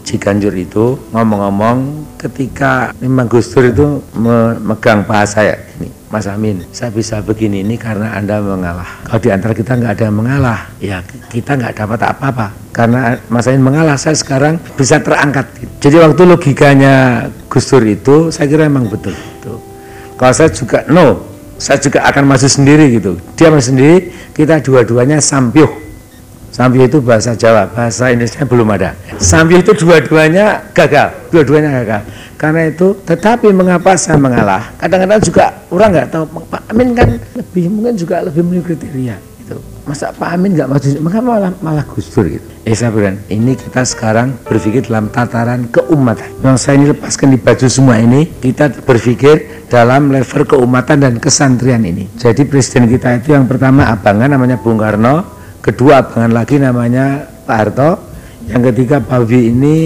Ciganjur 0.06 0.54
itu 0.56 0.96
ngomong-ngomong 1.12 1.78
ketika 2.16 2.96
memang 3.04 3.28
Gus 3.28 3.52
Dur 3.52 3.68
itu 3.68 4.00
memegang 4.16 5.04
bahasa 5.06 5.44
ya 5.44 5.58
ini 5.78 5.99
Mas 6.10 6.26
Amin 6.26 6.66
saya 6.74 6.90
bisa 6.90 7.22
begini 7.22 7.62
ini 7.62 7.78
karena 7.78 8.18
Anda 8.18 8.42
mengalah. 8.42 9.06
Kalau 9.06 9.22
di 9.22 9.30
antara 9.30 9.54
kita 9.54 9.78
nggak 9.78 9.92
ada 9.94 10.04
yang 10.10 10.18
mengalah 10.18 10.60
ya 10.82 11.06
kita 11.30 11.54
nggak 11.54 11.74
dapat 11.78 12.00
apa-apa. 12.02 12.48
Karena 12.74 13.18
Mas 13.30 13.46
Amin 13.46 13.62
mengalah 13.62 13.94
saya 13.94 14.18
sekarang 14.18 14.58
bisa 14.74 14.98
terangkat. 15.02 15.46
Jadi 15.78 15.96
waktu 16.02 16.22
logikanya 16.26 17.26
Gus 17.46 17.70
Dur 17.70 17.86
itu 17.86 18.16
saya 18.34 18.50
kira 18.50 18.66
memang 18.66 18.90
betul. 18.90 19.14
Itu 19.14 19.62
kalau 20.18 20.34
saya 20.34 20.50
juga 20.50 20.86
no 20.90 21.26
saya 21.62 21.78
juga 21.78 22.06
akan 22.10 22.24
maju 22.26 22.48
sendiri 22.50 22.86
gitu. 22.98 23.22
Dia 23.38 23.54
maju 23.54 23.62
sendiri 23.62 24.10
kita 24.34 24.66
dua-duanya 24.66 25.22
sampiuh 25.22 25.89
Sambil 26.60 26.92
itu 26.92 27.00
bahasa 27.00 27.32
Jawa, 27.40 27.72
bahasa 27.72 28.12
Indonesia 28.12 28.44
belum 28.44 28.68
ada. 28.76 28.92
Sambil 29.16 29.64
itu 29.64 29.72
dua-duanya 29.80 30.68
gagal, 30.76 31.32
dua-duanya 31.32 31.72
gagal. 31.72 32.04
Karena 32.36 32.68
itu, 32.68 33.00
tetapi 33.08 33.56
mengapa 33.56 33.96
saya 33.96 34.20
mengalah? 34.20 34.68
Kadang-kadang 34.76 35.24
juga 35.24 35.56
orang 35.72 35.88
nggak 35.96 36.08
tahu 36.12 36.28
Pak 36.52 36.68
Amin 36.68 36.92
kan 36.92 37.16
lebih 37.16 37.72
mungkin 37.72 37.96
juga 37.96 38.28
lebih 38.28 38.44
memenuhi 38.44 38.76
kriteria. 38.76 39.16
Itu 39.40 39.56
masa 39.88 40.12
Pak 40.12 40.36
Amin 40.36 40.52
nggak 40.52 40.68
maju? 40.68 40.88
Mengapa 41.00 41.28
malah 41.32 41.52
malah 41.64 41.86
Gus 41.88 42.12
Dur 42.12 42.28
gitu? 42.28 42.44
Eh 42.68 42.76
saya 42.76 42.92
ini 43.32 43.56
kita 43.56 43.88
sekarang 43.88 44.36
berpikir 44.44 44.84
dalam 44.84 45.08
tataran 45.08 45.64
keumatan. 45.72 46.28
Yang 46.44 46.60
saya 46.60 46.76
ini 46.76 46.92
lepaskan 46.92 47.28
di 47.32 47.40
baju 47.40 47.68
semua 47.72 48.04
ini, 48.04 48.28
kita 48.28 48.84
berpikir 48.84 49.64
dalam 49.72 50.12
level 50.12 50.44
keumatan 50.44 51.08
dan 51.08 51.24
kesantrian 51.24 51.88
ini. 51.88 52.12
Jadi 52.20 52.44
presiden 52.44 52.92
kita 52.92 53.24
itu 53.24 53.32
yang 53.32 53.48
pertama 53.48 53.88
abangan 53.88 54.36
namanya 54.36 54.60
Bung 54.60 54.76
Karno, 54.76 55.39
kedua 55.70 56.02
abangan 56.02 56.34
lagi 56.34 56.58
namanya 56.58 57.30
Pak 57.46 57.56
Harto. 57.56 57.92
Yang 58.50 58.74
ketiga 58.74 58.98
Pak 58.98 59.30
Wi 59.30 59.54
ini 59.54 59.78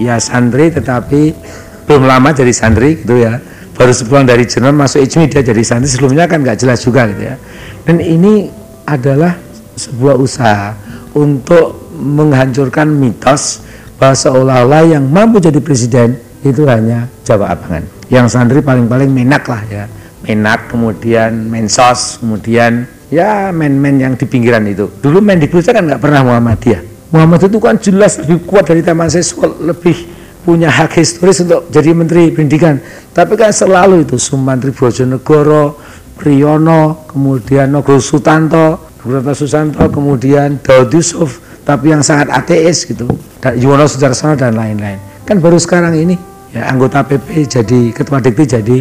ya 0.00 0.16
santri 0.16 0.72
tetapi 0.72 1.36
belum 1.84 2.08
lama 2.08 2.32
jadi 2.32 2.48
santri 2.48 3.04
gitu 3.04 3.20
ya. 3.20 3.36
Baru 3.76 3.92
sepulang 3.92 4.24
dari 4.24 4.48
Jerman 4.48 4.72
masuk 4.72 5.04
Ijmi 5.04 5.28
dia 5.28 5.44
jadi 5.44 5.60
santri. 5.60 5.92
Sebelumnya 5.92 6.24
kan 6.24 6.40
nggak 6.40 6.56
jelas 6.56 6.80
juga 6.80 7.04
gitu 7.12 7.28
ya. 7.28 7.36
Dan 7.84 8.00
ini 8.00 8.48
adalah 8.88 9.36
sebuah 9.76 10.16
usaha 10.16 10.72
untuk 11.12 11.92
menghancurkan 11.92 12.88
mitos 12.88 13.60
bahwa 14.00 14.16
seolah-olah 14.16 14.96
yang 14.96 15.04
mampu 15.04 15.40
jadi 15.40 15.60
presiden 15.60 16.16
itu 16.40 16.64
hanya 16.64 17.12
Jawa 17.20 17.52
Abangan. 17.52 17.84
Yang 18.08 18.26
santri 18.32 18.64
paling-paling 18.64 19.12
menak 19.12 19.44
lah 19.44 19.60
ya. 19.68 19.84
Menak 20.24 20.72
kemudian 20.72 21.52
mensos 21.52 22.16
kemudian 22.24 22.88
ya 23.12 23.50
men-men 23.54 24.02
yang 24.02 24.12
di 24.14 24.24
pinggiran 24.26 24.66
itu. 24.66 24.88
Dulu 24.88 25.18
men 25.22 25.38
di 25.42 25.46
kan 25.50 25.84
nggak 25.84 26.02
pernah 26.02 26.22
Muhammadiyah. 26.26 27.10
Muhammad 27.14 27.46
itu 27.46 27.58
kan 27.62 27.78
jelas 27.78 28.18
lebih 28.18 28.42
kuat 28.44 28.66
dari 28.66 28.82
taman 28.82 29.06
siswa 29.06 29.46
lebih 29.62 29.94
punya 30.42 30.70
hak 30.70 30.98
historis 30.98 31.42
untuk 31.42 31.70
jadi 31.70 31.90
menteri 31.94 32.34
pendidikan. 32.34 32.78
Tapi 33.14 33.38
kan 33.38 33.54
selalu 33.54 34.06
itu 34.06 34.18
Sumantri 34.18 34.74
Bojonegoro 34.74 35.78
Priyono 36.16 37.06
kemudian 37.10 37.70
Nogro 37.70 38.00
Sutanto 38.00 38.96
Broto 39.06 39.38
Susanto 39.38 39.86
kemudian 39.86 40.58
Daud 40.58 40.90
Yusuf 40.90 41.62
tapi 41.62 41.94
yang 41.94 42.02
sangat 42.02 42.30
ateis 42.30 42.86
gitu. 42.86 43.06
Dan 43.38 43.54
Yuwono 43.58 43.86
Sudarsono 43.86 44.34
dan 44.34 44.58
lain-lain. 44.58 44.98
Kan 45.22 45.38
baru 45.38 45.58
sekarang 45.62 45.94
ini 45.94 46.18
ya 46.50 46.66
anggota 46.70 47.06
PP 47.06 47.46
jadi 47.46 47.80
ketua 47.94 48.18
dikti 48.18 48.44
jadi 48.58 48.76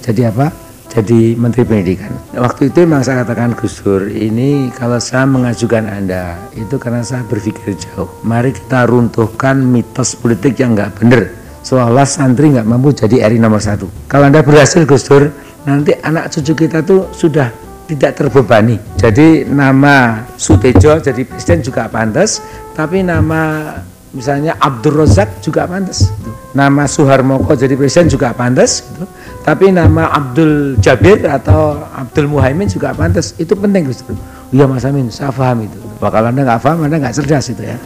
jadi 0.00 0.32
apa 0.32 0.69
jadi 0.90 1.38
Menteri 1.38 1.62
Pendidikan. 1.62 2.10
Waktu 2.34 2.74
itu 2.74 2.82
memang 2.82 3.06
saya 3.06 3.22
katakan 3.22 3.54
Gus 3.54 3.78
Dur, 3.78 4.10
ini 4.10 4.74
kalau 4.74 4.98
saya 4.98 5.22
mengajukan 5.24 5.86
Anda, 5.86 6.34
itu 6.58 6.76
karena 6.82 7.06
saya 7.06 7.22
berpikir 7.22 7.78
jauh. 7.78 8.10
Mari 8.26 8.50
kita 8.50 8.90
runtuhkan 8.90 9.62
mitos 9.62 10.18
politik 10.18 10.58
yang 10.58 10.74
nggak 10.74 10.98
benar. 10.98 11.30
Seolah 11.62 12.08
santri 12.08 12.50
nggak 12.50 12.66
mampu 12.66 12.90
jadi 12.90 13.30
RI 13.30 13.38
nomor 13.38 13.62
satu. 13.62 13.86
Kalau 14.10 14.26
Anda 14.26 14.42
berhasil 14.42 14.82
Gus 14.82 15.06
Dur, 15.06 15.30
nanti 15.62 15.94
anak 16.02 16.34
cucu 16.34 16.66
kita 16.66 16.82
tuh 16.82 17.06
sudah 17.14 17.54
tidak 17.86 18.18
terbebani. 18.18 18.78
Jadi 18.98 19.46
nama 19.46 20.26
Sutejo 20.34 20.98
jadi 20.98 21.22
presiden 21.22 21.62
juga 21.62 21.86
pantas, 21.86 22.42
tapi 22.74 23.06
nama 23.06 23.74
misalnya 24.10 24.58
Abdul 24.58 25.06
Rozak 25.06 25.38
juga 25.38 25.70
pantas. 25.70 26.10
Nama 26.50 26.82
Suharmoko 26.90 27.54
jadi 27.54 27.78
presiden 27.78 28.10
juga 28.10 28.34
pantas. 28.34 28.82
Gitu 28.82 29.06
tapi 29.40 29.72
nama 29.72 30.12
Abdul 30.12 30.76
Jabir 30.78 31.24
atau 31.24 31.80
Abdul 31.96 32.28
Muhaimin 32.28 32.68
juga 32.68 32.92
pantas. 32.92 33.32
Itu 33.40 33.56
penting 33.56 33.88
Gus. 33.88 34.04
Iya 34.52 34.68
Mas 34.68 34.84
Amin 34.84 35.08
saya 35.08 35.32
paham 35.32 35.64
itu. 35.64 35.78
Bakal 35.96 36.28
anda 36.28 36.44
nggak 36.44 36.60
paham 36.60 36.84
anda 36.84 37.00
nggak 37.00 37.14
cerdas 37.16 37.48
itu 37.48 37.64
ya. 37.64 37.76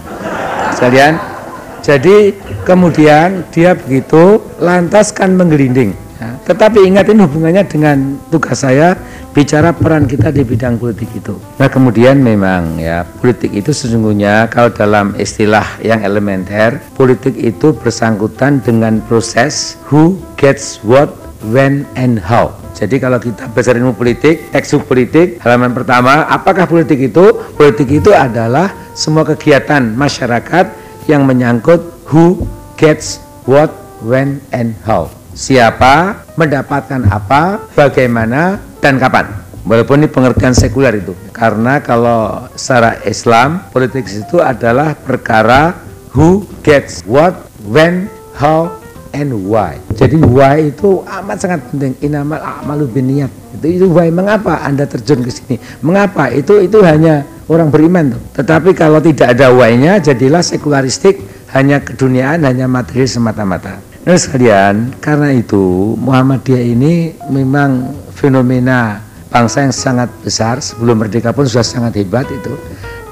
Sekalian. 0.75 1.15
Jadi 1.85 2.33
kemudian 2.65 3.45
dia 3.53 3.77
begitu 3.77 4.41
lantas 4.57 5.13
kan 5.13 5.37
menggelinding 5.37 5.93
ya. 6.17 6.33
tetapi 6.49 6.81
ingat 6.81 7.13
ini 7.13 7.21
hubungannya 7.29 7.65
dengan 7.69 8.17
tugas 8.33 8.65
saya 8.65 8.97
bicara 9.35 9.75
peran 9.75 10.07
kita 10.07 10.31
di 10.31 10.47
bidang 10.47 10.79
politik 10.81 11.11
itu. 11.13 11.37
Nah 11.59 11.69
kemudian 11.69 12.23
memang 12.23 12.79
ya 12.81 13.05
politik 13.21 13.53
itu 13.53 13.75
sesungguhnya 13.75 14.49
kalau 14.49 14.71
dalam 14.73 15.13
istilah 15.19 15.67
yang 15.83 16.01
elementer 16.07 16.81
politik 16.95 17.35
itu 17.37 17.75
bersangkutan 17.75 18.63
dengan 18.63 19.03
proses 19.05 19.77
who 19.91 20.17
gets 20.39 20.79
what 20.87 21.24
when 21.51 21.85
and 21.99 22.21
how. 22.21 22.55
Jadi 22.75 22.99
kalau 22.99 23.23
kita 23.23 23.47
belajar 23.55 23.79
ilmu 23.79 23.95
politik, 23.95 24.51
teks 24.51 24.75
politik, 24.83 25.39
halaman 25.45 25.71
pertama, 25.71 26.27
apakah 26.27 26.67
politik 26.67 27.13
itu? 27.13 27.31
Politik 27.55 27.87
itu 28.03 28.11
adalah 28.11 28.75
semua 28.99 29.23
kegiatan 29.23 29.95
masyarakat 29.95 30.75
yang 31.07 31.23
menyangkut 31.23 31.81
who 32.11 32.43
gets 32.75 33.23
what, 33.47 33.71
when, 34.03 34.43
and 34.51 34.75
how. 34.83 35.07
Siapa 35.35 36.27
mendapatkan 36.35 37.07
apa, 37.11 37.71
bagaimana, 37.75 38.59
dan 38.83 38.99
kapan. 38.99 39.31
Walaupun 39.65 40.05
ini 40.05 40.09
pengertian 40.13 40.53
sekuler 40.53 41.01
itu. 41.01 41.17
Karena 41.33 41.81
kalau 41.81 42.47
secara 42.53 43.01
Islam, 43.09 43.65
politik 43.73 44.05
itu 44.11 44.43
adalah 44.43 44.93
perkara 44.93 45.73
who 46.13 46.45
gets 46.61 47.01
what, 47.09 47.49
when, 47.65 48.13
how, 48.37 48.69
and 49.15 49.31
why. 49.47 49.79
Jadi 49.95 50.19
why 50.19 50.75
itu 50.75 51.07
amat 51.07 51.39
sangat 51.39 51.63
penting. 51.71 51.95
Inamal 52.03 52.43
a'malu 52.43 52.91
biniat. 52.91 53.31
Itu 53.63 53.67
itu 53.71 53.87
why 53.87 54.11
mengapa 54.11 54.67
Anda 54.67 54.91
terjun 54.91 55.23
ke 55.23 55.31
sini? 55.31 55.57
Mengapa? 55.87 56.35
Itu 56.35 56.59
itu 56.59 56.83
hanya 56.83 57.23
orang 57.47 57.71
beriman 57.71 58.19
tuh. 58.19 58.23
Tetapi 58.43 58.75
kalau 58.75 58.99
tidak 58.99 59.39
ada 59.39 59.55
why-nya 59.55 60.03
jadilah 60.03 60.43
sekularistik, 60.43 61.23
hanya 61.55 61.79
keduniaan, 61.79 62.43
hanya 62.43 62.67
materi 62.67 63.07
semata-mata. 63.07 63.79
Nah 64.05 64.19
sekalian, 64.19 64.99
karena 65.01 65.33
itu 65.33 65.97
Muhammadiyah 65.97 66.65
ini 66.77 67.17
memang 67.31 67.95
fenomena 68.13 69.01
bangsa 69.33 69.65
yang 69.65 69.75
sangat 69.75 70.11
besar 70.21 70.61
sebelum 70.61 71.01
merdeka 71.01 71.33
pun 71.33 71.49
sudah 71.49 71.65
sangat 71.65 72.03
hebat 72.03 72.29
itu. 72.29 72.53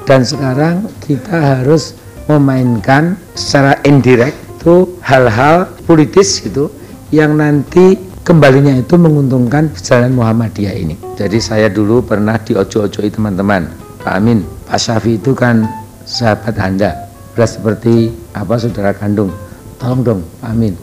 Dan 0.03 0.27
sekarang 0.27 0.91
kita 1.07 1.63
harus 1.63 1.95
memainkan 2.27 3.19
secara 3.35 3.79
indirect 3.87 4.35
itu 4.63 5.03
hal-hal 5.03 5.67
politis 5.83 6.39
gitu 6.39 6.71
yang 7.11 7.35
nanti 7.35 7.99
kembalinya 8.23 8.71
itu 8.79 8.95
menguntungkan 8.95 9.75
jalan 9.83 10.15
Muhammadiyah 10.15 10.75
ini. 10.79 10.95
Jadi 11.19 11.43
saya 11.43 11.67
dulu 11.67 12.07
pernah 12.07 12.39
di 12.39 12.55
ojo-ojoi 12.55 13.11
teman-teman. 13.11 13.67
Pak 13.99 14.15
Amin, 14.15 14.47
Pak 14.71 14.79
Syafi 14.79 15.19
itu 15.19 15.35
kan 15.35 15.67
sahabat 16.07 16.55
Anda. 16.63 17.11
Beras 17.35 17.59
seperti 17.59 18.15
apa 18.39 18.55
saudara 18.63 18.95
kandung. 18.95 19.35
Tolong 19.83 20.01
dong 20.07 20.21
Pak 20.39 20.55
Amin, 20.55 20.79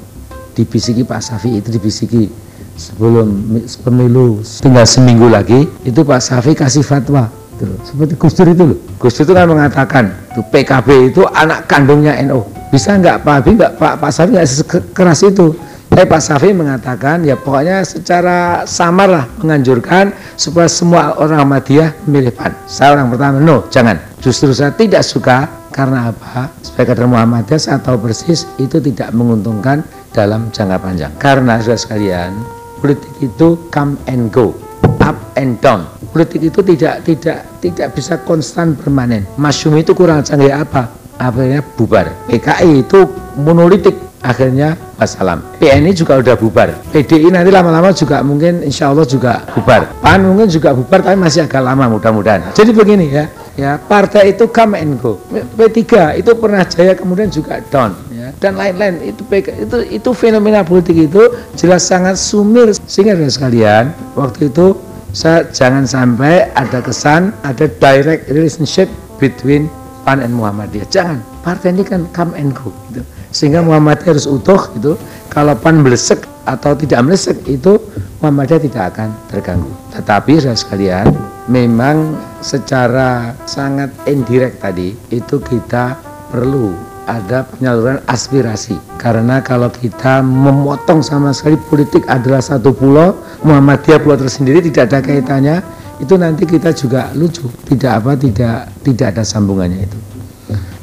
dibisiki 0.60 1.08
Pak 1.08 1.24
Syafi 1.24 1.64
itu 1.64 1.72
dibisiki 1.72 2.28
sebelum 2.76 3.48
pemilu 3.84 4.44
tinggal 4.60 4.84
seminggu 4.84 5.32
lagi 5.32 5.68
itu 5.84 6.00
Pak 6.04 6.20
Syafi 6.20 6.52
kasih 6.56 6.84
fatwa 6.84 7.28
seperti 7.60 8.16
Gus 8.16 8.34
Dur 8.40 8.48
itu 8.48 8.64
loh 8.72 8.80
Gus 8.96 9.20
Dur 9.20 9.28
itu 9.28 9.34
kan 9.36 9.52
mengatakan 9.52 10.04
tuh 10.32 10.48
PKB 10.48 11.12
itu 11.12 11.28
anak 11.28 11.68
kandungnya 11.68 12.16
NU 12.24 12.40
bisa 12.70 12.96
nggak 12.98 13.26
Pak 13.26 13.34
Habib 13.42 13.54
nggak 13.58 13.74
Pak 13.78 13.94
Pak 13.98 14.12
Syafi 14.14 14.30
nggak 14.34 14.48
keras 14.94 15.22
itu 15.26 15.58
tapi 15.90 16.06
Pak 16.06 16.22
Safi 16.22 16.54
mengatakan 16.54 17.26
ya 17.26 17.34
pokoknya 17.34 17.82
secara 17.82 18.64
samar 18.70 19.10
lah 19.10 19.26
menganjurkan 19.42 20.14
supaya 20.38 20.70
semua 20.70 21.18
orang 21.18 21.44
Ahmadiyah 21.44 22.06
memilih 22.06 22.30
PAN. 22.30 22.54
Saya 22.70 22.94
orang 22.94 23.10
pertama, 23.10 23.42
no 23.42 23.66
jangan. 23.74 23.98
Justru 24.22 24.54
saya 24.54 24.70
tidak 24.70 25.02
suka 25.02 25.50
karena 25.74 26.14
apa? 26.14 26.54
Sebagai 26.62 26.94
kader 26.94 27.10
Muhammadiyah 27.10 27.60
saya 27.60 27.78
tahu 27.82 28.06
persis 28.06 28.46
itu 28.62 28.78
tidak 28.78 29.10
menguntungkan 29.18 29.82
dalam 30.14 30.54
jangka 30.54 30.78
panjang. 30.78 31.12
Karena 31.18 31.58
sudah 31.58 31.80
sekalian, 31.82 32.38
politik 32.86 33.10
itu 33.26 33.58
come 33.74 33.98
and 34.06 34.30
go, 34.30 34.54
up 35.02 35.18
and 35.42 35.58
down. 35.58 35.90
Politik 36.14 36.54
itu 36.54 36.62
tidak 36.62 37.02
tidak 37.02 37.50
tidak 37.66 37.88
bisa 37.98 38.22
konstan 38.24 38.78
permanen. 38.78 39.26
Masyum 39.42 39.76
itu 39.82 39.98
kurang 39.98 40.22
canggih 40.22 40.54
apa? 40.54 41.09
Akhirnya 41.20 41.60
bubar. 41.76 42.06
PKI 42.32 42.88
itu 42.88 43.00
monolitik 43.36 43.96
akhirnya 44.24 44.76
wassalam. 45.00 45.44
PNI 45.60 45.92
juga 45.96 46.20
udah 46.20 46.36
bubar. 46.36 46.72
PDI 46.92 47.32
nanti 47.32 47.52
lama-lama 47.52 47.92
juga 47.96 48.20
mungkin 48.24 48.64
insya 48.64 48.92
Allah 48.92 49.08
juga 49.08 49.44
bubar. 49.56 49.88
PAN 50.00 50.24
mungkin 50.28 50.48
juga 50.48 50.76
bubar 50.76 51.04
tapi 51.04 51.20
masih 51.20 51.48
agak 51.48 51.64
lama 51.64 51.88
mudah-mudahan. 51.88 52.52
Jadi 52.52 52.72
begini 52.76 53.08
ya, 53.12 53.28
ya 53.56 53.72
partai 53.80 54.36
itu 54.36 54.48
come 54.52 54.80
and 54.80 55.00
go. 55.00 55.20
P3 55.32 56.20
itu 56.20 56.32
pernah 56.36 56.64
jaya 56.68 56.96
kemudian 56.96 57.32
juga 57.32 57.64
down 57.72 57.96
ya 58.12 58.30
dan 58.38 58.60
lain-lain 58.60 59.00
itu 59.16 59.24
itu 59.32 59.78
itu 59.88 60.10
fenomena 60.12 60.62
politik 60.62 60.96
itu 60.96 61.24
jelas 61.56 61.88
sangat 61.88 62.20
sumir 62.20 62.76
sehingga 62.88 63.16
sekalian 63.32 63.96
waktu 64.14 64.52
itu 64.52 64.76
saya 65.16 65.48
jangan 65.50 65.90
sampai 65.90 66.54
ada 66.54 66.84
kesan 66.86 67.34
ada 67.42 67.66
direct 67.66 68.30
relationship 68.30 68.86
between 69.18 69.72
PAN 70.10 70.26
dan 70.26 70.34
Muhammadiyah. 70.34 70.90
Jangan. 70.90 71.22
Partai 71.46 71.78
ini 71.78 71.86
kan 71.86 72.10
come 72.10 72.34
and 72.34 72.58
go 72.58 72.74
gitu 72.90 73.06
sehingga 73.30 73.62
Muhammadiyah 73.62 74.18
harus 74.18 74.26
utuh 74.26 74.58
itu 74.74 74.98
kalau 75.30 75.54
pan 75.54 75.78
melesek 75.86 76.26
atau 76.50 76.74
tidak 76.74 77.06
melesek 77.06 77.38
itu 77.46 77.78
Muhammadiyah 78.26 78.62
tidak 78.66 78.84
akan 78.96 79.10
terganggu 79.30 79.72
tetapi 79.94 80.42
saya 80.42 80.58
sekalian 80.58 81.14
memang 81.46 82.18
secara 82.42 83.38
sangat 83.46 83.94
indirect 84.10 84.66
tadi 84.66 84.98
itu 85.14 85.38
kita 85.38 85.98
perlu 86.34 86.74
ada 87.10 87.46
penyaluran 87.46 88.02
aspirasi 88.06 88.78
karena 89.02 89.42
kalau 89.42 89.70
kita 89.70 90.22
memotong 90.22 91.02
sama 91.02 91.34
sekali 91.34 91.58
politik 91.70 92.06
adalah 92.10 92.42
satu 92.42 92.74
pulau 92.74 93.14
Muhammadiyah 93.46 94.02
pulau 94.02 94.18
tersendiri 94.18 94.62
tidak 94.66 94.90
ada 94.90 95.00
kaitannya 95.06 95.58
itu 96.00 96.16
nanti 96.16 96.48
kita 96.48 96.72
juga 96.72 97.12
lucu. 97.14 97.46
Tidak 97.46 97.92
apa 97.92 98.16
tidak 98.16 98.72
tidak 98.82 99.08
ada 99.16 99.24
sambungannya 99.24 99.84
itu. 99.84 100.00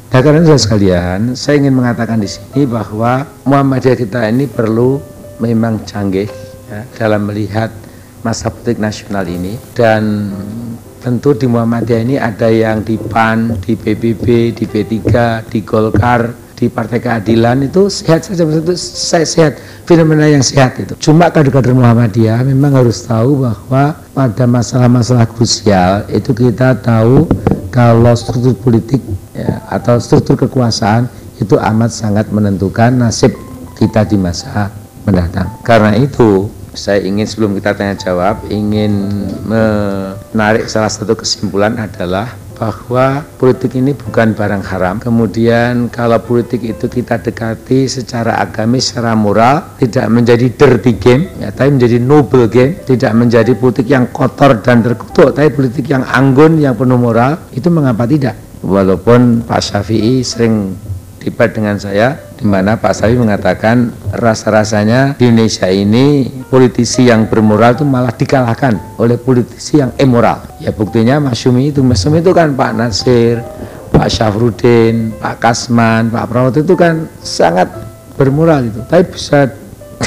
Nah 0.07 0.19
karena 0.23 0.39
itu 0.39 0.55
sekalian, 0.55 1.35
saya 1.35 1.59
ingin 1.59 1.75
mengatakan 1.75 2.23
di 2.23 2.29
sini 2.31 2.63
bahwa 2.63 3.27
Muhammadiyah 3.43 3.97
kita 3.99 4.31
ini 4.31 4.47
perlu 4.47 4.97
memang 5.43 5.83
canggih 5.83 6.31
ya, 6.71 6.81
dalam 6.95 7.27
melihat 7.27 7.69
masa 8.23 8.47
politik 8.47 8.79
nasional 8.79 9.27
ini. 9.27 9.59
Dan 9.75 10.31
tentu 11.03 11.35
di 11.35 11.45
Muhammadiyah 11.45 12.01
ini 12.01 12.15
ada 12.15 12.47
yang 12.47 12.87
di 12.87 12.95
PAN, 12.95 13.59
di 13.59 13.75
PBB, 13.75 14.55
di 14.55 14.65
P3, 14.65 15.03
di 15.51 15.59
Golkar, 15.61 16.46
di 16.57 16.65
Partai 16.73 16.97
Keadilan 16.97 17.69
itu 17.69 17.85
sehat 17.85 18.25
saja 18.25 18.41
itu 18.41 18.73
saya 18.75 19.23
sehat 19.29 19.61
fenomena 19.85 20.25
yang 20.25 20.41
sehat 20.41 20.81
itu 20.81 20.97
cuma 20.97 21.29
kader-kader 21.29 21.77
Muhammadiyah 21.77 22.41
memang 22.41 22.81
harus 22.81 23.05
tahu 23.05 23.45
bahwa 23.45 23.93
pada 24.17 24.43
masalah-masalah 24.49 25.29
krusial 25.29 26.09
itu 26.09 26.33
kita 26.33 26.73
tahu 26.81 27.29
kalau 27.69 28.17
struktur 28.17 28.57
politik 28.57 29.05
ya, 29.37 29.61
atau 29.69 30.01
struktur 30.01 30.33
kekuasaan 30.33 31.05
itu 31.37 31.53
amat 31.61 31.93
sangat 31.93 32.25
menentukan 32.33 32.89
nasib 32.89 33.37
kita 33.77 34.01
di 34.01 34.17
masa 34.17 34.73
mendatang. 35.05 35.45
Karena 35.61 35.93
itu 35.93 36.49
saya 36.73 37.01
ingin 37.05 37.25
sebelum 37.29 37.53
kita 37.57 37.77
tanya 37.77 37.93
jawab 37.97 38.41
ingin 38.49 38.91
menarik 39.45 40.65
salah 40.69 40.89
satu 40.89 41.13
kesimpulan 41.13 41.77
adalah 41.77 42.33
bahwa 42.57 43.21
politik 43.37 43.77
ini 43.77 43.93
bukan 43.93 44.33
barang 44.33 44.65
haram. 44.65 44.97
Kemudian 44.97 45.93
kalau 45.93 46.17
politik 46.17 46.65
itu 46.65 46.89
kita 46.89 47.21
dekati 47.21 47.85
secara 47.85 48.41
agamis, 48.41 48.89
secara 48.89 49.13
moral, 49.13 49.77
tidak 49.77 50.09
menjadi 50.09 50.49
dirty 50.49 50.97
game, 50.97 51.29
ya, 51.37 51.53
tapi 51.53 51.77
menjadi 51.77 52.01
noble 52.01 52.49
game, 52.49 52.81
tidak 52.83 53.13
menjadi 53.13 53.53
politik 53.53 53.85
yang 53.85 54.09
kotor 54.09 54.57
dan 54.65 54.81
terkutuk, 54.81 55.37
tapi 55.37 55.53
politik 55.53 55.85
yang 55.85 56.01
anggun, 56.09 56.57
yang 56.57 56.73
penuh 56.73 56.97
moral, 56.97 57.37
itu 57.53 57.69
mengapa 57.69 58.09
tidak? 58.09 58.33
Walaupun 58.65 59.45
Pak 59.45 59.61
Syafi'i 59.61 60.25
sering 60.25 60.73
debat 61.27 61.51
dengan 61.51 61.75
saya 61.75 62.15
di 62.39 62.47
mana 62.47 62.79
Pak 62.79 62.95
Sawi 62.95 63.19
mengatakan 63.19 63.91
rasa-rasanya 64.15 65.19
di 65.19 65.27
Indonesia 65.27 65.67
ini 65.67 66.31
politisi 66.47 67.11
yang 67.11 67.27
bermoral 67.27 67.75
itu 67.75 67.83
malah 67.83 68.15
dikalahkan 68.15 68.95
oleh 68.95 69.19
politisi 69.19 69.83
yang 69.83 69.91
immoral. 69.99 70.39
Ya 70.63 70.71
buktinya 70.71 71.19
Mas 71.19 71.43
Yumi 71.43 71.75
itu, 71.75 71.83
Mas 71.83 71.99
Yumi 72.07 72.23
itu 72.23 72.31
kan 72.31 72.55
Pak 72.55 72.71
Nasir, 72.79 73.43
Pak 73.91 74.07
Syafruddin, 74.07 75.11
Pak 75.19 75.43
Kasman, 75.43 76.07
Pak 76.07 76.25
Prawoto 76.31 76.63
itu 76.63 76.75
kan 76.79 77.11
sangat 77.19 77.67
bermoral 78.15 78.71
itu. 78.71 78.79
Tapi 78.87 79.03
bisa 79.11 79.51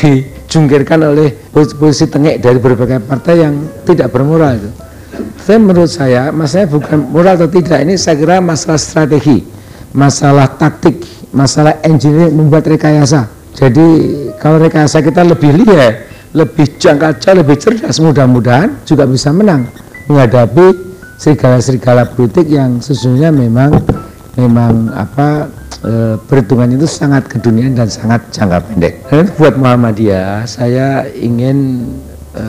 dijungkirkan 0.01 1.05
oleh 1.05 1.37
posisi 1.53 2.09
tengek 2.09 2.41
dari 2.41 2.57
berbagai 2.57 3.05
partai 3.05 3.45
yang 3.45 3.55
tidak 3.85 4.09
bermoral 4.09 4.57
itu. 4.57 4.71
Tapi 5.21 5.59
menurut 5.59 5.91
saya, 5.91 6.31
masalahnya 6.31 6.71
bukan 6.71 6.99
moral 7.11 7.35
atau 7.35 7.51
tidak, 7.51 7.83
ini 7.83 7.99
saya 7.99 8.15
kira 8.15 8.39
masalah 8.39 8.79
strategi 8.79 9.60
masalah 9.95 10.47
taktik, 10.55 11.03
masalah 11.35 11.79
engineering 11.83 12.35
membuat 12.37 12.67
rekayasa. 12.67 13.27
Jadi 13.55 13.87
kalau 14.39 14.63
rekayasa 14.63 15.03
kita 15.03 15.27
lebih 15.27 15.51
lihat, 15.67 16.07
lebih 16.33 16.79
jangka 16.79 17.19
jauh, 17.19 17.43
lebih 17.43 17.57
cerdas, 17.59 17.99
mudah-mudahan 17.99 18.79
juga 18.87 19.05
bisa 19.05 19.35
menang 19.35 19.67
menghadapi 20.07 20.91
serigala-serigala 21.19 22.09
politik 22.17 22.49
yang 22.49 22.79
sesungguhnya 22.81 23.35
memang 23.35 23.77
memang 24.39 24.89
apa 24.95 25.51
e, 25.83 26.17
perhitungan 26.25 26.71
itu 26.71 26.87
sangat 26.87 27.27
keduniaan 27.29 27.75
dan 27.75 27.91
sangat 27.91 28.25
jangka 28.33 28.59
pendek. 28.71 28.95
Dan 29.11 29.27
buat 29.37 29.55
Muhammadiyah, 29.59 30.47
saya 30.47 31.05
ingin 31.13 31.85
e, 32.33 32.45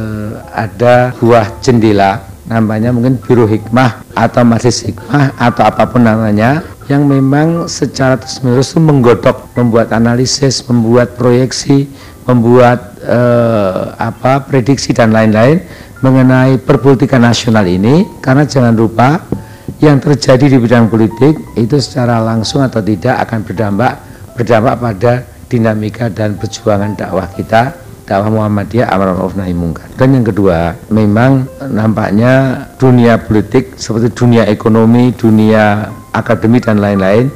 ada 0.53 1.11
buah 1.17 1.49
jendela 1.59 2.31
namanya 2.47 2.91
mungkin 2.91 3.15
Biro 3.15 3.47
Hikmah 3.47 4.11
atau 4.11 4.43
Majelis 4.43 4.83
Hikmah 4.83 5.39
atau 5.39 5.63
apa 5.67 5.83
pun 5.87 6.03
namanya 6.03 6.59
yang 6.91 7.07
memang 7.07 7.71
secara 7.71 8.19
terus-menerus 8.19 8.75
menggodok, 8.75 9.55
membuat 9.55 9.95
analisis, 9.95 10.59
membuat 10.67 11.15
proyeksi, 11.15 11.87
membuat 12.27 12.99
eh, 12.99 13.81
apa 13.95 14.43
prediksi 14.43 14.91
dan 14.91 15.15
lain-lain 15.15 15.63
mengenai 16.03 16.59
perpolitikan 16.59 17.23
nasional 17.23 17.63
ini 17.63 18.03
karena 18.19 18.43
jangan 18.43 18.75
lupa 18.75 19.23
yang 19.79 20.03
terjadi 20.03 20.51
di 20.51 20.57
bidang 20.59 20.91
politik 20.91 21.39
itu 21.55 21.79
secara 21.79 22.19
langsung 22.19 22.61
atau 22.61 22.83
tidak 22.83 23.23
akan 23.23 23.39
berdampak 23.41 23.93
berdampak 24.35 24.75
pada 24.77 25.13
dinamika 25.47 26.11
dan 26.11 26.35
perjuangan 26.35 26.93
dakwah 26.93 27.25
kita 27.31 27.73
dakwah 28.05 28.29
Muhammadiyah 28.43 28.91
amar 28.91 29.15
ma'ruf 29.15 29.39
nahi 29.39 29.55
mungkar. 29.55 29.87
Dan 29.95 30.19
yang 30.19 30.25
kedua, 30.27 30.75
memang 30.91 31.47
nampaknya 31.63 32.65
dunia 32.75 33.15
politik 33.21 33.79
seperti 33.79 34.11
dunia 34.11 34.43
ekonomi, 34.51 35.15
dunia 35.15 35.87
akademi 36.11 36.59
dan 36.59 36.79
lain-lain 36.79 37.31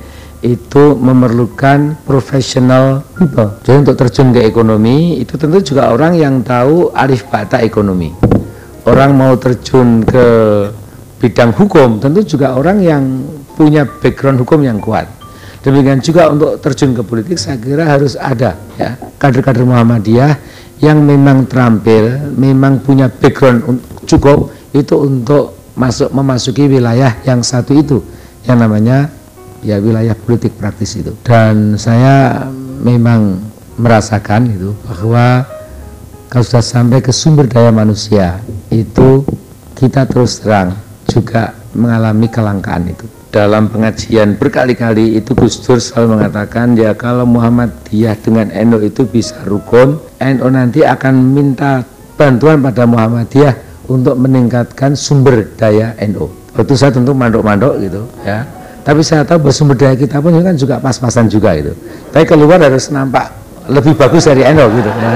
itu 0.46 0.94
memerlukan 0.94 1.98
professional 2.06 3.02
people. 3.18 3.58
Jadi 3.66 3.78
untuk 3.82 3.96
terjun 3.98 4.30
ke 4.30 4.46
ekonomi 4.46 5.18
itu 5.18 5.40
tentu 5.42 5.74
juga 5.74 5.90
orang 5.90 6.14
yang 6.14 6.46
tahu 6.46 6.94
alif 6.94 7.26
bata 7.32 7.64
ekonomi. 7.66 8.14
Orang 8.86 9.18
mau 9.18 9.34
terjun 9.42 10.06
ke 10.06 10.26
bidang 11.18 11.56
hukum 11.58 11.98
tentu 11.98 12.22
juga 12.38 12.54
orang 12.54 12.78
yang 12.84 13.04
punya 13.58 13.88
background 13.88 14.46
hukum 14.46 14.62
yang 14.62 14.78
kuat. 14.78 15.10
Demikian 15.66 15.98
juga 15.98 16.30
untuk 16.30 16.62
terjun 16.62 16.94
ke 16.94 17.02
politik 17.02 17.42
saya 17.42 17.58
kira 17.58 17.90
harus 17.90 18.14
ada 18.14 18.54
ya 18.78 18.94
kader-kader 19.18 19.66
Muhammadiyah 19.66 20.38
yang 20.84 21.02
memang 21.02 21.50
terampil, 21.50 22.36
memang 22.38 22.84
punya 22.86 23.10
background 23.10 23.82
cukup 24.06 24.54
itu 24.76 24.94
untuk 24.94 25.74
masuk 25.74 26.14
memasuki 26.14 26.70
wilayah 26.70 27.18
yang 27.26 27.42
satu 27.42 27.74
itu 27.74 27.98
yang 28.46 28.62
namanya 28.62 29.10
ya 29.66 29.82
wilayah 29.82 30.14
politik 30.14 30.58
praktis 30.58 30.98
itu. 30.98 31.14
Dan 31.26 31.78
saya 31.78 32.46
memang 32.82 33.42
merasakan 33.76 34.50
itu 34.50 34.72
bahwa 34.88 35.44
kalau 36.32 36.46
sudah 36.46 36.64
sampai 36.64 37.00
ke 37.04 37.12
sumber 37.12 37.46
daya 37.50 37.70
manusia 37.70 38.40
itu 38.72 39.26
kita 39.76 40.08
terus 40.08 40.40
terang 40.40 40.74
juga 41.12 41.54
mengalami 41.76 42.32
kelangkaan 42.32 42.88
itu 42.88 43.06
dalam 43.36 43.68
pengajian 43.68 44.40
berkali-kali 44.40 45.20
itu 45.20 45.36
Gus 45.36 45.60
Dur 45.60 45.76
selalu 45.76 46.16
mengatakan 46.16 46.72
ya 46.80 46.96
kalau 46.96 47.28
Muhammadiyah 47.28 48.16
dengan 48.24 48.48
NU 48.48 48.80
itu 48.80 49.04
bisa 49.04 49.44
rukun 49.44 50.00
NU 50.24 50.48
nanti 50.48 50.88
akan 50.88 51.36
minta 51.36 51.84
bantuan 52.16 52.64
pada 52.64 52.88
Muhammadiyah 52.88 53.60
untuk 53.92 54.16
meningkatkan 54.16 54.96
sumber 54.96 55.52
daya 55.60 55.92
NU 56.08 56.45
itu 56.56 56.74
saya 56.78 56.92
tentu 56.96 57.12
mandok-mandok 57.12 57.74
gitu 57.84 58.08
ya. 58.24 58.48
Tapi 58.86 59.02
saya 59.02 59.26
tahu 59.26 59.50
bahwa 59.50 59.54
sumber 59.54 59.76
daya 59.76 59.98
kita 59.98 60.22
pun 60.22 60.32
kan 60.40 60.56
juga 60.56 60.78
pas-pasan 60.78 61.26
juga 61.26 61.58
itu 61.58 61.74
tapi 62.14 62.24
keluar 62.24 62.62
harus 62.62 62.94
nampak 62.94 63.34
lebih 63.66 63.98
bagus 63.98 64.30
dari 64.30 64.46
NU 64.46 64.66
gitu 64.78 64.92
ya. 64.94 65.14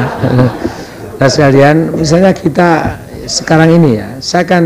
Nah 1.20 1.30
sekalian 1.30 1.94
misalnya 1.94 2.34
kita 2.34 2.98
sekarang 3.30 3.78
ini 3.78 4.02
ya 4.02 4.08
saya 4.20 4.42
akan 4.48 4.64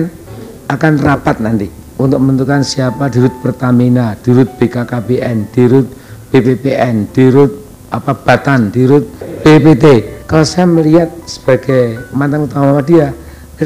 akan 0.72 0.94
rapat 1.04 1.44
nanti 1.44 1.68
untuk 2.00 2.20
menentukan 2.20 2.66
siapa 2.66 3.08
dirut 3.12 3.32
Pertamina, 3.44 4.18
dirut 4.24 4.50
BKKBN, 4.58 5.38
dirut 5.54 5.88
BPPN, 6.34 7.14
dirut 7.14 7.52
apa 7.94 8.18
Batan, 8.18 8.74
dirut 8.74 9.06
BPT. 9.46 9.86
Kalau 10.26 10.42
saya 10.48 10.66
melihat 10.66 11.14
sebagai 11.30 12.10
mantan 12.10 12.50
utama 12.50 12.82
dia, 12.82 13.14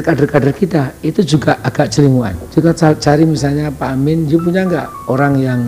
kader-kader 0.02 0.52
kita 0.54 0.82
itu 1.04 1.22
juga 1.22 1.58
agak 1.62 1.92
celinguan. 1.92 2.34
Juga 2.50 2.74
cari 2.74 3.24
misalnya 3.24 3.72
Pak 3.72 3.94
Amin, 3.94 4.26
dia 4.26 4.38
punya 4.40 4.66
nggak 4.66 5.10
orang 5.10 5.38
yang 5.38 5.60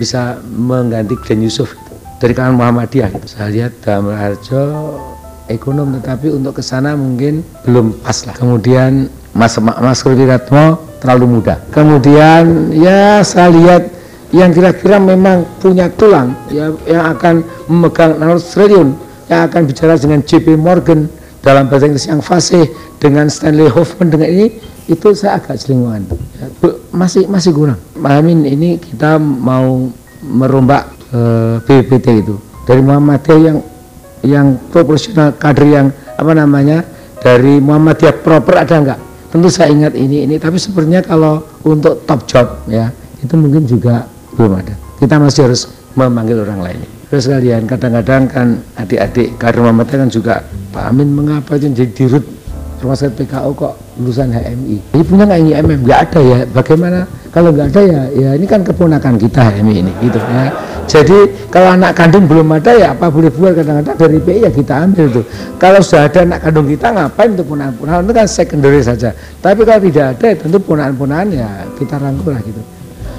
bisa 0.00 0.40
mengganti 0.48 1.16
Glenn 1.20 1.44
Yusuf 1.44 1.76
dari 2.20 2.32
kalangan 2.32 2.56
Muhammadiyah. 2.56 3.08
Gitu. 3.12 3.26
Saya 3.26 3.48
lihat 3.52 3.72
dalam 3.84 4.12
Harjo 4.12 4.62
ekonom, 5.50 5.98
tetapi 5.98 6.30
untuk 6.32 6.60
ke 6.60 6.62
sana 6.62 6.94
mungkin 6.94 7.42
belum 7.66 8.00
pas 8.00 8.24
lah. 8.24 8.34
Kemudian 8.38 9.10
Mas 9.34 9.58
Mas 9.60 10.00
Wiratmo 10.02 10.78
terlalu 11.00 11.40
muda. 11.40 11.58
Kemudian 11.72 12.74
ya 12.76 13.24
saya 13.24 13.48
lihat 13.50 13.82
yang 14.30 14.54
kira-kira 14.54 15.02
memang 15.02 15.42
punya 15.58 15.90
tulang 15.90 16.38
ya 16.54 16.70
yang 16.86 17.18
akan 17.18 17.42
memegang 17.66 18.14
600 18.14 18.54
triliun 18.54 18.88
yang 19.26 19.40
akan 19.50 19.62
bicara 19.66 19.94
dengan 19.98 20.20
JP 20.22 20.54
Morgan 20.54 21.10
dalam 21.40 21.68
bahasa 21.68 21.88
Inggris 21.88 22.06
yang 22.08 22.20
fasih 22.20 22.68
dengan 23.00 23.28
Stanley 23.32 23.72
Hoffman 23.72 24.12
dengan 24.12 24.28
ini 24.28 24.46
itu 24.90 25.08
saya 25.16 25.40
agak 25.40 25.56
selinguan 25.56 26.04
ya, 26.36 26.46
masih 26.92 27.24
masih 27.30 27.54
kurang. 27.56 27.80
Amin 28.04 28.44
ini 28.44 28.76
kita 28.76 29.16
mau 29.20 29.88
merombak 30.20 30.90
eh, 31.14 31.56
BPT 31.64 32.06
itu. 32.26 32.36
Dari 32.68 32.84
Muhammadiyah 32.84 33.40
yang 33.40 33.58
yang 34.20 34.46
proporsional 34.68 35.32
kader 35.40 35.64
yang 35.64 35.86
apa 36.20 36.32
namanya 36.36 36.84
dari 37.24 37.56
Muhammadiyah 37.58 38.20
proper 38.20 38.60
ada 38.60 38.76
enggak 38.76 39.00
tentu 39.32 39.48
saya 39.48 39.72
ingat 39.72 39.96
ini 39.96 40.28
ini. 40.28 40.36
Tapi 40.36 40.60
sebenarnya 40.60 41.00
kalau 41.06 41.40
untuk 41.64 42.04
top 42.04 42.20
job 42.28 42.46
ya 42.68 42.92
itu 43.24 43.32
mungkin 43.40 43.64
juga 43.64 44.04
belum 44.36 44.60
ada. 44.60 44.76
Kita 45.00 45.16
masih 45.16 45.48
harus 45.48 45.72
memanggil 45.96 46.44
orang 46.44 46.60
lain 46.60 46.99
terus 47.10 47.26
kalian 47.26 47.66
kadang-kadang 47.66 48.30
kan 48.30 48.48
adik-adik 48.78 49.34
kader 49.36 49.66
Muhammadiyah 49.66 49.98
kan 50.06 50.10
juga 50.10 50.34
Pak 50.70 50.84
Amin 50.94 51.10
mengapa 51.10 51.58
jadi 51.58 51.90
dirut 51.90 52.22
rumah 52.80 52.96
sakit 52.96 53.12
PKO 53.20 53.50
kok 53.52 53.74
lulusan 54.00 54.32
HMI 54.32 54.76
ini 54.80 55.02
punya 55.04 55.28
nggak 55.28 55.40
ini 55.44 55.52
MM 55.52 55.80
nggak 55.84 56.00
ada 56.08 56.20
ya. 56.24 56.38
Bagaimana? 56.48 57.04
Kalau 57.30 57.52
nggak 57.52 57.68
ada 57.76 57.82
ya 57.84 58.02
ya 58.16 58.30
ini 58.34 58.46
kan 58.48 58.64
keponakan 58.64 59.20
kita 59.20 59.52
HMI 59.52 59.74
ini 59.84 59.92
gitu 60.00 60.16
ya. 60.16 60.48
Jadi 60.90 61.18
kalau 61.52 61.78
anak 61.78 61.94
kandung 61.94 62.26
belum 62.26 62.50
ada 62.50 62.72
ya 62.74 62.96
apa 62.96 63.12
boleh 63.12 63.30
buat? 63.30 63.54
Kadang-kadang 63.54 63.94
dari 63.94 64.18
PI 64.18 64.40
ya 64.48 64.50
kita 64.50 64.74
ambil 64.88 65.06
tuh. 65.12 65.24
Kalau 65.60 65.78
sudah 65.84 66.10
ada 66.10 66.18
anak 66.26 66.40
kandung 66.42 66.66
kita 66.66 66.86
ngapain 66.90 67.30
untuk 67.36 67.46
punaan-punaan 67.54 68.02
itu 68.02 68.14
kan 68.16 68.26
secondary 68.26 68.80
saja. 68.82 69.14
Tapi 69.38 69.60
kalau 69.62 69.80
tidak 69.84 70.06
ada 70.16 70.24
ya 70.32 70.36
tentu 70.40 70.58
punaan-punaan 70.58 71.26
ya 71.30 71.48
kita 71.78 71.94
rangkul 72.00 72.34
lah 72.34 72.42
gitu. 72.42 72.62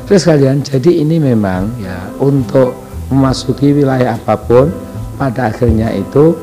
Terus 0.09 0.21
kalian 0.27 0.59
jadi 0.59 0.91
ini 1.05 1.23
memang 1.23 1.71
ya 1.79 2.11
untuk 2.19 2.90
memasuki 3.11 3.75
wilayah 3.75 4.15
apa 4.15 4.39
pun 4.39 4.71
pada 5.19 5.51
akhirnya 5.51 5.91
itu 5.93 6.33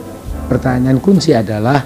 pertanyaan 0.47 1.01
kunci 1.03 1.35
adalah 1.35 1.83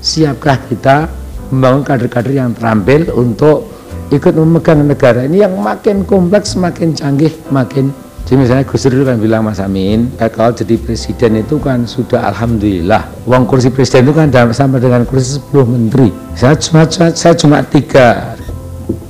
siapkah 0.00 0.56
kita 0.70 1.10
membangun 1.50 1.82
kader-kader 1.84 2.32
yang 2.32 2.54
terampil 2.54 3.10
untuk 3.18 3.68
ikut 4.10 4.34
memegang 4.34 4.86
negara 4.86 5.26
ini 5.26 5.42
yang 5.42 5.58
makin 5.58 6.06
kompleks, 6.06 6.56
makin 6.56 6.94
canggih, 6.94 7.34
makin 7.50 7.90
jadi 8.30 8.46
misalnya 8.46 8.62
Gus 8.62 8.86
Dur 8.86 9.02
kan 9.02 9.18
bilang 9.18 9.42
Mas 9.42 9.58
Amin, 9.58 10.06
kalau 10.14 10.54
jadi 10.54 10.78
presiden 10.78 11.42
itu 11.42 11.58
kan 11.58 11.82
sudah 11.82 12.30
alhamdulillah. 12.30 13.26
Uang 13.26 13.42
kursi 13.42 13.74
presiden 13.74 14.06
itu 14.06 14.14
kan 14.14 14.30
sama 14.54 14.78
dengan 14.78 15.02
kursi 15.02 15.42
10 15.50 15.66
menteri. 15.66 16.14
Saya 16.38 16.54
cuma 16.54 16.86
saya 16.86 17.34
cuma 17.34 17.58
tiga 17.66 18.38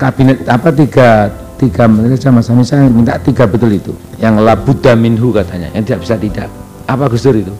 kabinet 0.00 0.40
apa 0.48 0.72
tiga 0.72 1.28
tiga 1.60 1.84
menteri 1.84 2.16
sama 2.16 2.40
Mas 2.40 2.48
Amin 2.48 2.64
saya 2.64 2.88
minta 2.88 3.20
tiga 3.20 3.44
betul 3.44 3.76
itu. 3.76 3.92
Yang 4.20 4.34
labuda 4.44 4.92
minhu 5.00 5.32
katanya, 5.32 5.72
yang 5.72 5.82
tidak 5.82 6.04
bisa 6.04 6.14
tidak. 6.20 6.48
Apa 6.84 7.08
Gus 7.08 7.24
Dur 7.24 7.40
itu? 7.40 7.54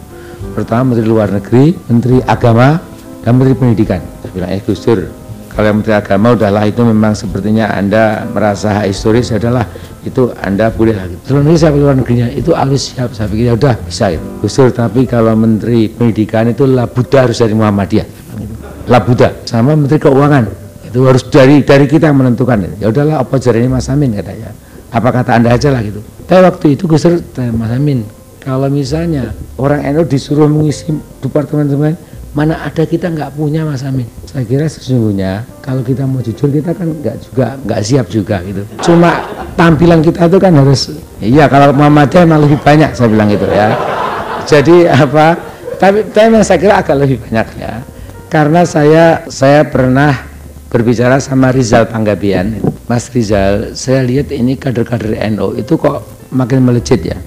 Pertama 0.53 0.92
Menteri 0.92 1.09
Luar 1.09 1.33
Negeri, 1.33 1.73
Menteri 1.88 2.20
Agama, 2.29 2.77
dan 3.25 3.33
Menteri 3.40 3.57
Pendidikan. 3.57 4.01
Saya 4.20 4.31
bilang, 4.37 4.51
eh 4.53 4.61
Gus 4.61 4.85
Dur, 4.85 5.09
kalau 5.57 5.81
Menteri 5.81 5.96
Agama 5.96 6.37
udahlah 6.37 6.68
itu 6.68 6.85
memang 6.85 7.16
sepertinya 7.16 7.73
Anda 7.73 8.29
merasa 8.29 8.85
historis 8.85 9.33
adalah 9.33 9.64
itu 10.01 10.33
anda 10.40 10.73
boleh 10.73 10.96
lagi 10.96 11.12
luar 11.29 11.44
negeri 11.44 11.61
saya 11.61 11.77
luar 11.77 11.92
negerinya? 11.92 12.33
Itu 12.33 12.57
harus 12.57 12.88
siap 12.88 13.12
saya 13.12 13.29
pikir 13.29 13.53
ya 13.53 13.55
udah 13.57 13.77
bisa 13.85 14.09
itu. 14.09 14.25
Usul 14.40 14.73
tapi 14.73 15.05
kalau 15.05 15.37
menteri 15.37 15.92
pendidikan 15.92 16.49
itu 16.49 16.64
labuda 16.64 17.29
harus 17.29 17.37
dari 17.37 17.53
Muhammadiyah. 17.53 18.09
Labuda 18.88 19.44
sama 19.44 19.77
menteri 19.77 20.01
keuangan. 20.01 20.49
Itu 20.88 21.05
harus 21.05 21.29
dari 21.29 21.61
dari 21.61 21.85
kita 21.85 22.09
yang 22.09 22.16
menentukan. 22.16 22.81
Ya 22.81 22.88
udahlah 22.88 23.20
apa 23.20 23.37
jadinya 23.37 23.77
Mas 23.77 23.92
Amin 23.92 24.16
katanya. 24.16 24.57
Apa 24.88 25.09
kata 25.12 25.37
anda 25.37 25.53
aja 25.53 25.68
lah 25.68 25.85
gitu 25.85 26.01
tapi 26.30 26.46
waktu 26.46 26.66
itu 26.78 26.86
Gus 26.86 27.02
Mas 27.58 27.74
Amin 27.74 28.06
kalau 28.38 28.70
misalnya 28.70 29.34
orang 29.58 29.82
NU 29.90 30.06
disuruh 30.06 30.46
mengisi 30.46 30.94
departemen-departemen 31.18 31.98
mana 32.30 32.54
ada 32.62 32.86
kita 32.86 33.10
nggak 33.10 33.34
punya 33.34 33.66
Mas 33.66 33.82
Amin? 33.82 34.06
Saya 34.30 34.46
kira 34.46 34.70
sesungguhnya 34.70 35.42
kalau 35.58 35.82
kita 35.82 36.06
mau 36.06 36.22
jujur 36.22 36.46
kita 36.46 36.70
kan 36.70 36.86
nggak 36.86 37.18
juga 37.26 37.58
nggak 37.66 37.80
siap 37.82 38.06
juga 38.06 38.38
gitu. 38.46 38.62
Cuma 38.78 39.26
tampilan 39.58 40.06
kita 40.06 40.30
itu 40.30 40.38
kan 40.38 40.54
harus 40.54 40.94
iya 41.18 41.50
kalau 41.50 41.74
Muhammadiyah 41.74 42.22
emang 42.22 42.46
lebih 42.46 42.62
banyak 42.62 42.94
saya 42.94 43.10
bilang 43.10 43.26
gitu 43.34 43.50
ya. 43.50 43.74
Jadi 44.46 44.86
apa 44.86 45.34
tapi 45.82 46.06
tapi 46.14 46.38
saya 46.46 46.58
kira 46.62 46.78
agak 46.78 46.94
lebih 46.94 47.18
banyak 47.26 47.58
ya. 47.58 47.82
Karena 48.30 48.62
saya 48.62 49.26
saya 49.26 49.66
pernah 49.66 50.14
berbicara 50.70 51.18
sama 51.18 51.50
Rizal 51.50 51.90
Panggabian 51.90 52.62
Mas 52.86 53.10
Rizal 53.10 53.74
saya 53.74 54.06
lihat 54.06 54.30
ini 54.30 54.54
kader-kader 54.54 55.18
NU 55.34 55.58
itu 55.58 55.74
kok 55.74 56.19
makin 56.30 56.62
melejit 56.62 57.02
ya 57.02 57.18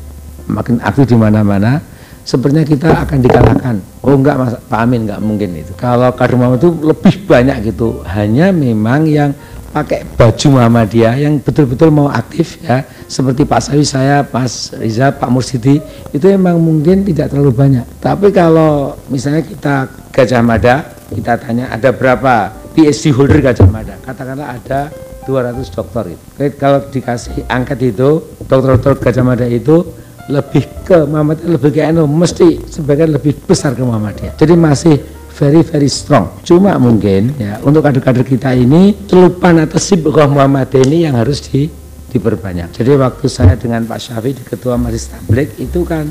makin 0.47 0.79
aktif 0.83 1.07
di 1.07 1.17
mana-mana 1.19 1.79
sebenarnya 2.23 2.67
kita 2.67 2.89
akan 3.03 3.19
dikalahkan. 3.19 3.75
Oh 4.03 4.15
enggak 4.15 4.35
Mas 4.39 4.55
Pak 4.67 4.79
Amin 4.79 5.07
enggak 5.07 5.19
mungkin 5.19 5.55
itu. 5.55 5.71
Kalau 5.75 6.11
kader 6.15 6.35
Muhammad 6.39 6.59
itu 6.63 6.71
lebih 6.83 7.15
banyak 7.27 7.57
gitu. 7.71 8.03
Hanya 8.07 8.51
memang 8.51 9.07
yang 9.07 9.31
pakai 9.73 10.05
baju 10.05 10.47
Muhammadiyah 10.59 11.17
yang 11.17 11.41
betul-betul 11.41 11.89
mau 11.89 12.05
aktif 12.05 12.61
ya 12.61 12.85
seperti 13.09 13.41
Pak 13.41 13.57
Sawi 13.57 13.81
saya, 13.81 14.21
Mas 14.29 14.69
Riza, 14.77 15.09
Pak 15.09 15.29
Mursidi 15.33 15.81
itu 16.13 16.25
memang 16.29 16.61
mungkin 16.61 17.01
tidak 17.01 17.33
terlalu 17.33 17.51
banyak. 17.51 17.85
Tapi 17.97 18.29
kalau 18.29 18.95
misalnya 19.09 19.41
kita 19.41 19.89
Gajah 20.13 20.45
Mada, 20.45 20.93
kita 21.09 21.41
tanya 21.41 21.73
ada 21.73 21.89
berapa 21.89 22.53
PhD 22.77 23.09
holder 23.09 23.41
Gajah 23.41 23.65
Mada? 23.65 23.97
Katakanlah 24.05 24.61
ada 24.61 24.93
200 25.25 25.75
dokter 25.75 26.15
itu. 26.15 26.25
Kalau 26.59 26.79
dikasih 26.87 27.47
angkat 27.47 27.79
itu, 27.81 28.21
dokter-dokter 28.45 28.99
Gajah 28.99 29.25
Mada 29.25 29.47
itu 29.47 29.83
lebih 30.31 30.63
ke 30.87 31.03
Muhammadiyah 31.03 31.59
lebih 31.59 31.69
ke 31.75 31.81
NU 31.91 32.07
mesti 32.07 32.47
sebagian 32.71 33.11
lebih 33.11 33.35
besar 33.43 33.75
ke 33.75 33.83
Muhammadiyah. 33.83 34.39
Jadi 34.39 34.53
masih 34.55 34.95
very 35.35 35.59
very 35.65 35.91
strong. 35.91 36.31
Cuma 36.47 36.79
mungkin 36.79 37.35
ya 37.35 37.59
untuk 37.59 37.83
kader-kader 37.83 38.23
kita 38.23 38.55
ini 38.55 38.95
celupan 39.03 39.67
atau 39.67 39.75
sibuk 39.75 40.15
Muhammadiyah 40.15 40.85
ini 40.87 40.97
yang 41.09 41.19
harus 41.19 41.43
di 41.43 41.67
diperbanyak. 42.13 42.69
Jadi 42.71 42.93
waktu 42.93 43.25
saya 43.25 43.57
dengan 43.57 43.83
Pak 43.89 43.99
Syafi 43.99 44.37
di 44.37 44.43
Ketua 44.45 44.77
Majelis 44.77 45.09
Tablik 45.09 45.57
itu 45.57 45.81
kan 45.81 46.05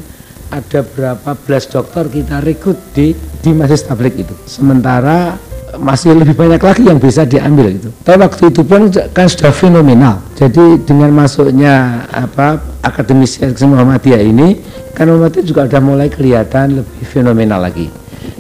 ada 0.53 0.85
berapa 0.85 1.31
belas 1.47 1.65
dokter 1.71 2.11
kita 2.13 2.43
rekrut 2.45 2.77
di 2.93 3.17
di 3.17 3.51
Majelis 3.55 3.87
Tablik 3.87 4.19
itu. 4.19 4.35
Sementara 4.45 5.39
masih 5.81 6.12
lebih 6.12 6.37
banyak 6.37 6.61
lagi 6.61 6.83
yang 6.85 7.01
bisa 7.01 7.25
diambil 7.25 7.73
gitu. 7.73 7.89
Tapi 8.05 8.18
waktu 8.20 8.43
itu 8.53 8.62
pun 8.64 8.93
kan 9.12 9.27
sudah 9.29 9.53
fenomenal. 9.53 10.20
Jadi 10.37 10.83
dengan 10.85 11.12
masuknya 11.12 12.07
apa 12.12 12.61
akademisi 12.85 13.41
Muhammadiyah 13.45 14.20
ini, 14.20 14.61
kan 14.93 15.09
Muhammadiyah 15.09 15.47
juga 15.47 15.61
sudah 15.68 15.83
mulai 15.83 16.09
kelihatan 16.12 16.85
lebih 16.85 17.05
fenomenal 17.09 17.62
lagi. 17.64 17.89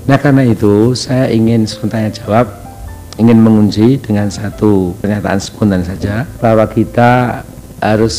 Nah 0.04 0.18
karena 0.18 0.42
itu 0.44 0.92
saya 0.98 1.30
ingin 1.30 1.64
sebentar 1.64 2.04
jawab, 2.12 2.50
ingin 3.16 3.38
mengunci 3.38 3.96
dengan 4.02 4.28
satu 4.28 4.92
pernyataan 5.00 5.40
spontan 5.40 5.82
saja 5.86 6.28
bahwa 6.42 6.66
kita 6.68 7.42
harus 7.80 8.16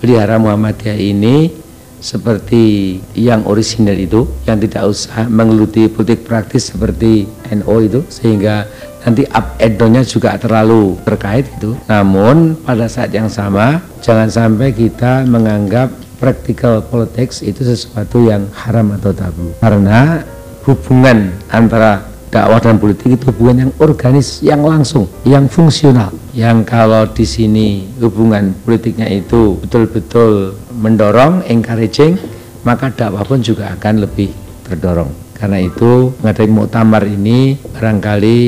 pelihara 0.00 0.36
Muhammadiyah 0.36 0.98
ini 0.98 1.65
seperti 2.06 2.96
yang 3.18 3.42
orisinal 3.50 3.98
itu 3.98 4.30
yang 4.46 4.62
tidak 4.62 4.86
usah 4.86 5.26
menggeluti 5.26 5.90
politik 5.90 6.22
praktis 6.22 6.70
seperti 6.70 7.26
NO 7.50 7.74
itu 7.82 8.06
sehingga 8.06 8.70
nanti 9.02 9.26
up 9.34 9.58
and 9.58 9.74
down-nya 9.74 10.06
juga 10.06 10.38
terlalu 10.38 10.94
terkait 11.02 11.50
itu 11.58 11.74
namun 11.90 12.54
pada 12.62 12.86
saat 12.86 13.10
yang 13.10 13.26
sama 13.26 13.82
jangan 14.06 14.30
sampai 14.30 14.70
kita 14.70 15.26
menganggap 15.26 15.90
practical 16.22 16.78
politics 16.78 17.42
itu 17.42 17.66
sesuatu 17.66 18.22
yang 18.22 18.46
haram 18.54 18.94
atau 18.94 19.10
tabu 19.10 19.50
karena 19.58 20.22
hubungan 20.62 21.34
antara 21.50 22.06
dakwah 22.36 22.60
dan 22.60 22.76
politik 22.76 23.16
itu 23.16 23.32
hubungan 23.32 23.66
yang 23.66 23.72
organis, 23.80 24.44
yang 24.44 24.60
langsung, 24.60 25.08
yang 25.24 25.48
fungsional. 25.48 26.12
Yang 26.36 26.68
kalau 26.68 27.08
di 27.08 27.24
sini 27.24 27.68
hubungan 27.96 28.52
politiknya 28.66 29.08
itu 29.08 29.56
betul-betul 29.64 30.58
mendorong, 30.76 31.42
encouraging, 31.48 32.20
maka 32.62 32.92
dakwah 32.92 33.24
pun 33.24 33.40
juga 33.40 33.72
akan 33.72 34.04
lebih 34.04 34.30
terdorong. 34.68 35.26
Karena 35.36 35.60
itu 35.60 36.16
mengadakan 36.24 36.52
muktamar 36.56 37.04
ini 37.04 37.60
barangkali 37.60 38.38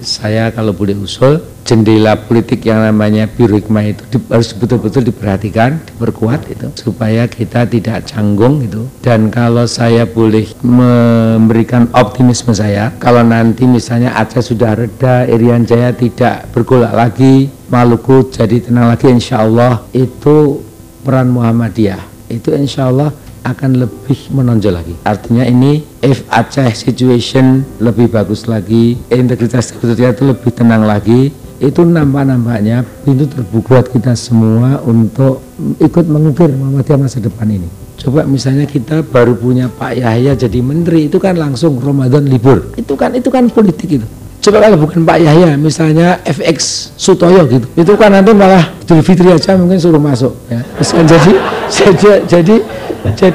saya 0.00 0.48
kalau 0.56 0.72
boleh 0.72 0.96
usul 0.96 1.36
jendela 1.68 2.16
politik 2.16 2.64
yang 2.64 2.80
namanya 2.80 3.28
biru 3.28 3.60
itu 3.60 4.02
di, 4.10 4.18
harus 4.32 4.56
betul-betul 4.56 5.04
diperhatikan, 5.06 5.78
diperkuat 5.84 6.48
itu 6.48 6.66
supaya 6.74 7.28
kita 7.28 7.68
tidak 7.68 8.08
canggung 8.08 8.64
itu. 8.64 8.88
Dan 9.04 9.28
kalau 9.28 9.68
saya 9.68 10.08
boleh 10.08 10.48
memberikan 10.64 11.92
optimisme 11.92 12.56
saya, 12.56 12.90
kalau 12.96 13.20
nanti 13.20 13.68
misalnya 13.68 14.16
Aceh 14.16 14.40
sudah 14.40 14.74
reda, 14.74 15.28
Irian 15.28 15.68
Jaya 15.68 15.92
tidak 15.92 16.50
bergolak 16.50 16.96
lagi, 16.96 17.52
Maluku 17.70 18.32
jadi 18.34 18.58
tenang 18.64 18.90
lagi, 18.90 19.06
insya 19.06 19.46
Allah 19.46 19.86
itu 19.94 20.69
peran 21.02 21.32
Muhammadiyah 21.32 22.00
itu 22.30 22.54
insya 22.54 22.88
Allah 22.88 23.10
akan 23.44 23.80
lebih 23.88 24.30
menonjol 24.30 24.76
lagi. 24.76 24.94
Artinya 25.02 25.44
ini 25.48 25.80
if 26.04 26.22
Aceh 26.28 26.70
situation 26.76 27.64
lebih 27.80 28.12
bagus 28.12 28.44
lagi, 28.44 29.00
integritas 29.08 29.72
sebetulnya 29.72 30.12
itu 30.12 30.28
lebih 30.28 30.50
tenang 30.52 30.84
lagi, 30.84 31.32
itu 31.60 31.80
nampak-nampaknya 31.84 32.84
pintu 33.04 33.28
terbuka 33.28 33.80
buat 33.80 33.86
kita 33.92 34.16
semua 34.16 34.80
untuk 34.84 35.44
ikut 35.80 36.04
mengukir 36.08 36.52
Muhammadiyah 36.52 36.98
masa 37.00 37.20
depan 37.20 37.48
ini. 37.48 37.68
Coba 38.00 38.24
misalnya 38.24 38.64
kita 38.64 39.04
baru 39.04 39.36
punya 39.36 39.68
Pak 39.68 39.92
Yahya 40.00 40.32
jadi 40.32 40.64
menteri 40.64 41.12
itu 41.12 41.20
kan 41.20 41.36
langsung 41.36 41.76
Ramadan 41.76 42.24
libur. 42.24 42.72
Itu 42.80 42.96
kan 42.96 43.12
itu 43.12 43.28
kan 43.28 43.52
politik 43.52 44.00
itu. 44.00 44.08
Coba 44.40 44.56
kalau 44.64 44.76
bukan 44.80 45.04
Pak 45.04 45.18
Yahya, 45.20 45.52
misalnya 45.60 46.16
FX 46.24 46.90
Sutoyo 46.96 47.44
gitu, 47.44 47.68
itu 47.76 47.92
kan 48.00 48.08
nanti 48.08 48.32
malah 48.32 48.72
Idul 48.80 49.04
Fitri 49.04 49.28
aja 49.30 49.54
mungkin 49.54 49.76
suruh 49.76 50.00
masuk. 50.00 50.32
Ya. 50.48 50.64
Jadi, 50.80 51.32
jadi, 51.70 52.10
jadi 52.26 52.56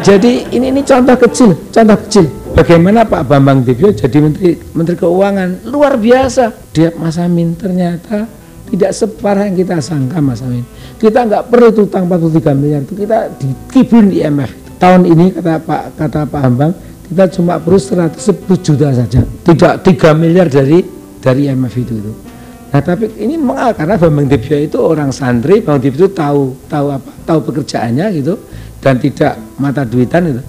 jadi 0.03 0.31
ini 0.51 0.69
ini 0.69 0.81
contoh 0.85 1.15
kecil, 1.15 1.55
contoh 1.71 1.97
kecil. 2.05 2.25
Bagaimana 2.53 3.07
Pak 3.07 3.23
Bambang 3.27 3.63
Dibyo 3.63 3.91
jadi 3.91 4.19
menteri 4.19 4.55
menteri 4.75 4.95
keuangan 4.99 5.65
luar 5.67 5.97
biasa. 5.97 6.71
Dia 6.75 6.93
Mas 6.95 7.17
Amin 7.17 7.57
ternyata 7.57 8.27
tidak 8.69 8.91
separah 8.93 9.47
yang 9.47 9.57
kita 9.57 9.81
sangka 9.81 10.19
Mas 10.19 10.43
Amin. 10.43 10.67
Kita 10.99 11.25
nggak 11.25 11.47
perlu 11.47 11.71
utang 11.87 12.05
43 12.07 12.55
miliar 12.55 12.81
itu 12.83 12.93
kita 12.95 13.31
dikibun 13.39 14.11
di 14.11 14.21
IMF. 14.23 14.51
Tahun 14.79 15.01
ini 15.07 15.33
kata 15.33 15.63
Pak 15.63 15.83
kata 15.97 16.21
Pak 16.27 16.41
Bambang 16.45 16.73
kita 17.05 17.25
cuma 17.37 17.61
perlu 17.61 17.77
110 17.77 18.65
juta 18.65 18.89
saja. 18.93 19.21
Tidak 19.21 19.73
3 19.85 20.13
miliar 20.17 20.49
dari 20.49 20.81
dari 21.21 21.49
IMF 21.49 21.75
itu. 21.77 21.93
itu. 21.97 22.11
Nah 22.75 22.81
tapi 22.83 23.07
ini 23.23 23.39
mengal 23.39 23.71
karena 23.71 23.95
Bambang 23.95 24.27
Dibyo 24.27 24.57
itu 24.59 24.77
orang 24.83 25.13
santri, 25.15 25.63
Bambang 25.63 25.85
Dibyo 25.85 26.05
itu 26.05 26.11
tahu 26.11 26.59
tahu 26.67 26.87
apa 26.91 27.09
tahu 27.23 27.39
pekerjaannya 27.47 28.05
gitu 28.19 28.35
dan 28.83 28.99
tidak 28.99 29.39
mata 29.55 29.87
duitan 29.87 30.35
itu. 30.35 30.41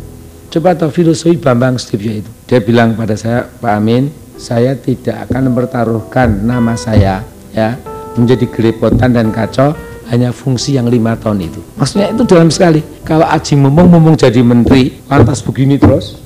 Coba 0.57 0.75
tahu 0.75 0.91
filosofi 0.91 1.39
Bambang 1.39 1.79
Sutibyo 1.79 2.19
itu. 2.19 2.31
Dia 2.51 2.59
bilang 2.59 2.99
pada 2.99 3.15
saya, 3.15 3.47
Pak 3.47 3.73
Amin, 3.73 4.11
saya 4.35 4.75
tidak 4.75 5.31
akan 5.31 5.53
mempertaruhkan 5.53 6.43
nama 6.43 6.75
saya 6.75 7.23
ya 7.55 7.79
menjadi 8.17 8.49
gelepotan 8.49 9.13
dan 9.13 9.31
kacau 9.31 9.77
hanya 10.11 10.31
fungsi 10.31 10.79
yang 10.79 10.87
lima 10.87 11.15
tahun 11.19 11.47
itu. 11.47 11.61
Maksudnya 11.79 12.15
itu 12.15 12.23
dalam 12.27 12.51
sekali. 12.51 12.83
Kalau 13.03 13.27
Aji 13.27 13.55
Mumung 13.59 13.91
Mumung 13.91 14.15
jadi 14.15 14.39
menteri, 14.43 15.03
lantas 15.07 15.43
begini 15.43 15.79
terus, 15.79 16.19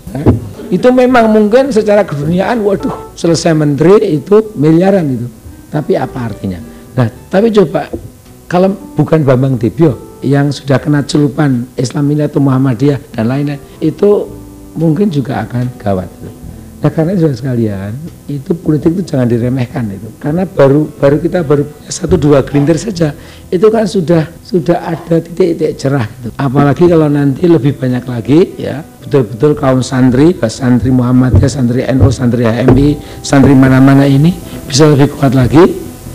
itu 0.71 0.89
memang 0.95 1.31
mungkin 1.31 1.75
secara 1.75 2.07
keduniaan, 2.07 2.63
waduh, 2.63 3.15
selesai 3.19 3.55
menteri 3.55 4.15
itu 4.15 4.55
miliaran 4.55 5.07
itu. 5.11 5.27
Tapi 5.71 5.99
apa 5.99 6.31
artinya? 6.31 6.63
Nah, 6.95 7.11
tapi 7.31 7.51
coba 7.51 7.91
kalau 8.51 8.75
bukan 8.95 9.23
Bambang 9.23 9.59
Debio, 9.59 10.11
yang 10.21 10.53
sudah 10.53 10.77
kena 10.77 11.01
celupan 11.05 11.65
Islamiyah 11.81 12.29
atau 12.29 12.45
Muhammadiyah 12.45 13.01
dan 13.17 13.25
lain-lain 13.29 13.61
itu 13.81 14.29
mungkin 14.77 15.09
juga 15.09 15.49
akan 15.49 15.67
gawat. 15.81 16.09
Nah 16.81 16.89
karena 16.89 17.13
itu 17.13 17.29
sekalian 17.37 17.93
itu 18.25 18.57
politik 18.57 18.97
itu 18.97 19.13
jangan 19.13 19.29
diremehkan 19.29 19.85
itu 19.93 20.09
karena 20.17 20.49
baru 20.49 20.89
baru 20.97 21.21
kita 21.21 21.45
baru 21.45 21.69
satu 21.85 22.17
dua 22.17 22.41
gelintir 22.41 22.81
saja 22.81 23.13
itu 23.53 23.67
kan 23.69 23.85
sudah 23.85 24.25
sudah 24.41 24.89
ada 24.89 25.21
titik-titik 25.21 25.77
cerah 25.77 26.09
gitu. 26.09 26.33
Apalagi 26.41 26.89
kalau 26.89 27.13
nanti 27.13 27.45
lebih 27.45 27.77
banyak 27.77 28.05
lagi 28.09 28.57
ya 28.57 28.81
betul-betul 28.81 29.61
kaum 29.61 29.85
santri, 29.85 30.33
santri 30.49 30.89
Muhammadiyah, 30.89 31.53
santri 31.53 31.85
NU, 31.85 32.09
santri 32.09 32.49
HMI, 32.49 32.89
santri 33.21 33.53
mana-mana 33.53 34.09
ini 34.09 34.33
bisa 34.65 34.89
lebih 34.89 35.13
kuat 35.21 35.37
lagi 35.37 35.61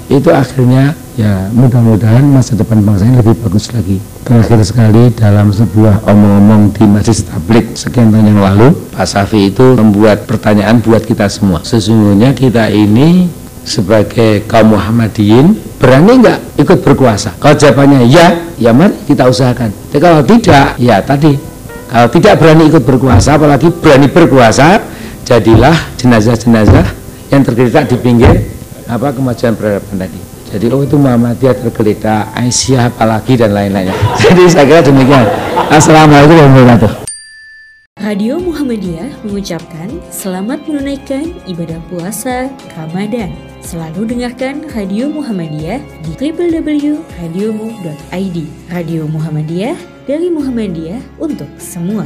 itu 0.09 0.29
akhirnya 0.33 1.04
ya 1.15 1.47
mudah-mudahan 1.55 2.27
masa 2.27 2.59
depan 2.59 2.83
bangsa 2.83 3.07
ini 3.07 3.19
lebih 3.23 3.39
bagus 3.39 3.71
lagi. 3.71 4.03
Terakhir 4.27 4.59
sekali 4.67 5.11
dalam 5.15 5.47
sebuah 5.49 6.03
omong-omong 6.03 6.75
di 6.75 6.83
Masjid 6.83 7.15
Tablik 7.23 7.71
sekian 7.79 8.11
tahun 8.11 8.35
yang 8.35 8.41
lalu 8.43 8.75
Pak 8.91 9.07
Safi 9.07 9.51
itu 9.51 9.79
membuat 9.79 10.27
pertanyaan 10.27 10.83
buat 10.83 11.07
kita 11.07 11.31
semua. 11.31 11.63
Sesungguhnya 11.63 12.35
kita 12.35 12.67
ini 12.67 13.31
sebagai 13.63 14.43
kaum 14.45 14.75
Muhammadiyin 14.75 15.55
berani 15.79 16.19
nggak 16.19 16.59
ikut 16.59 16.83
berkuasa? 16.83 17.39
Kalau 17.39 17.55
jawabannya 17.55 18.03
ya 18.11 18.27
ya 18.59 18.75
mari 18.75 18.99
kita 19.07 19.31
usahakan. 19.31 19.71
Tapi 19.71 19.99
kalau 20.03 20.21
tidak 20.21 20.75
ya 20.75 20.99
tadi. 20.99 21.33
Kalau 21.85 22.07
tidak 22.11 22.33
berani 22.43 22.67
ikut 22.67 22.83
berkuasa 22.83 23.39
apalagi 23.39 23.71
berani 23.71 24.11
berkuasa 24.11 24.83
jadilah 25.23 25.73
jenazah-jenazah 25.95 26.85
yang 27.31 27.41
tergeletak 27.45 27.87
di 27.87 27.97
pinggir 27.97 28.35
apa 28.85 29.09
kemajuan 29.13 29.57
peradaban 29.57 29.97
tadi 29.97 30.34
jadi 30.49 30.65
oh 30.69 30.85
itu 30.85 30.93
Muhammadiyah 30.95 31.57
tergeletak, 31.57 32.29
Aisyah 32.37 32.93
apalagi 32.93 33.33
dan 33.33 33.57
lain-lainnya. 33.57 33.97
Jadi 34.23 34.45
saya 34.45 34.69
kira 34.69 34.85
demikian. 34.85 35.25
Assalamualaikum 35.73 36.37
warahmatullahi 36.37 36.77
wabarakatuh. 36.77 37.01
Radio 37.95 38.35
Muhammadiyah 38.37 39.09
mengucapkan 39.25 39.89
selamat 40.13 40.67
menunaikan 40.67 41.33
ibadah 41.49 41.81
puasa 41.89 42.53
Ramadan. 42.77 43.33
Selalu 43.65 44.13
dengarkan 44.13 44.61
Radio 44.77 45.09
Muhammadiyah 45.09 45.81
di 46.05 46.11
www.radiomu.id. 46.13 48.37
Radio 48.69 49.09
Muhammadiyah 49.09 49.73
dari 50.05 50.29
Muhammadiyah 50.29 51.01
untuk 51.17 51.49
semua. 51.57 52.05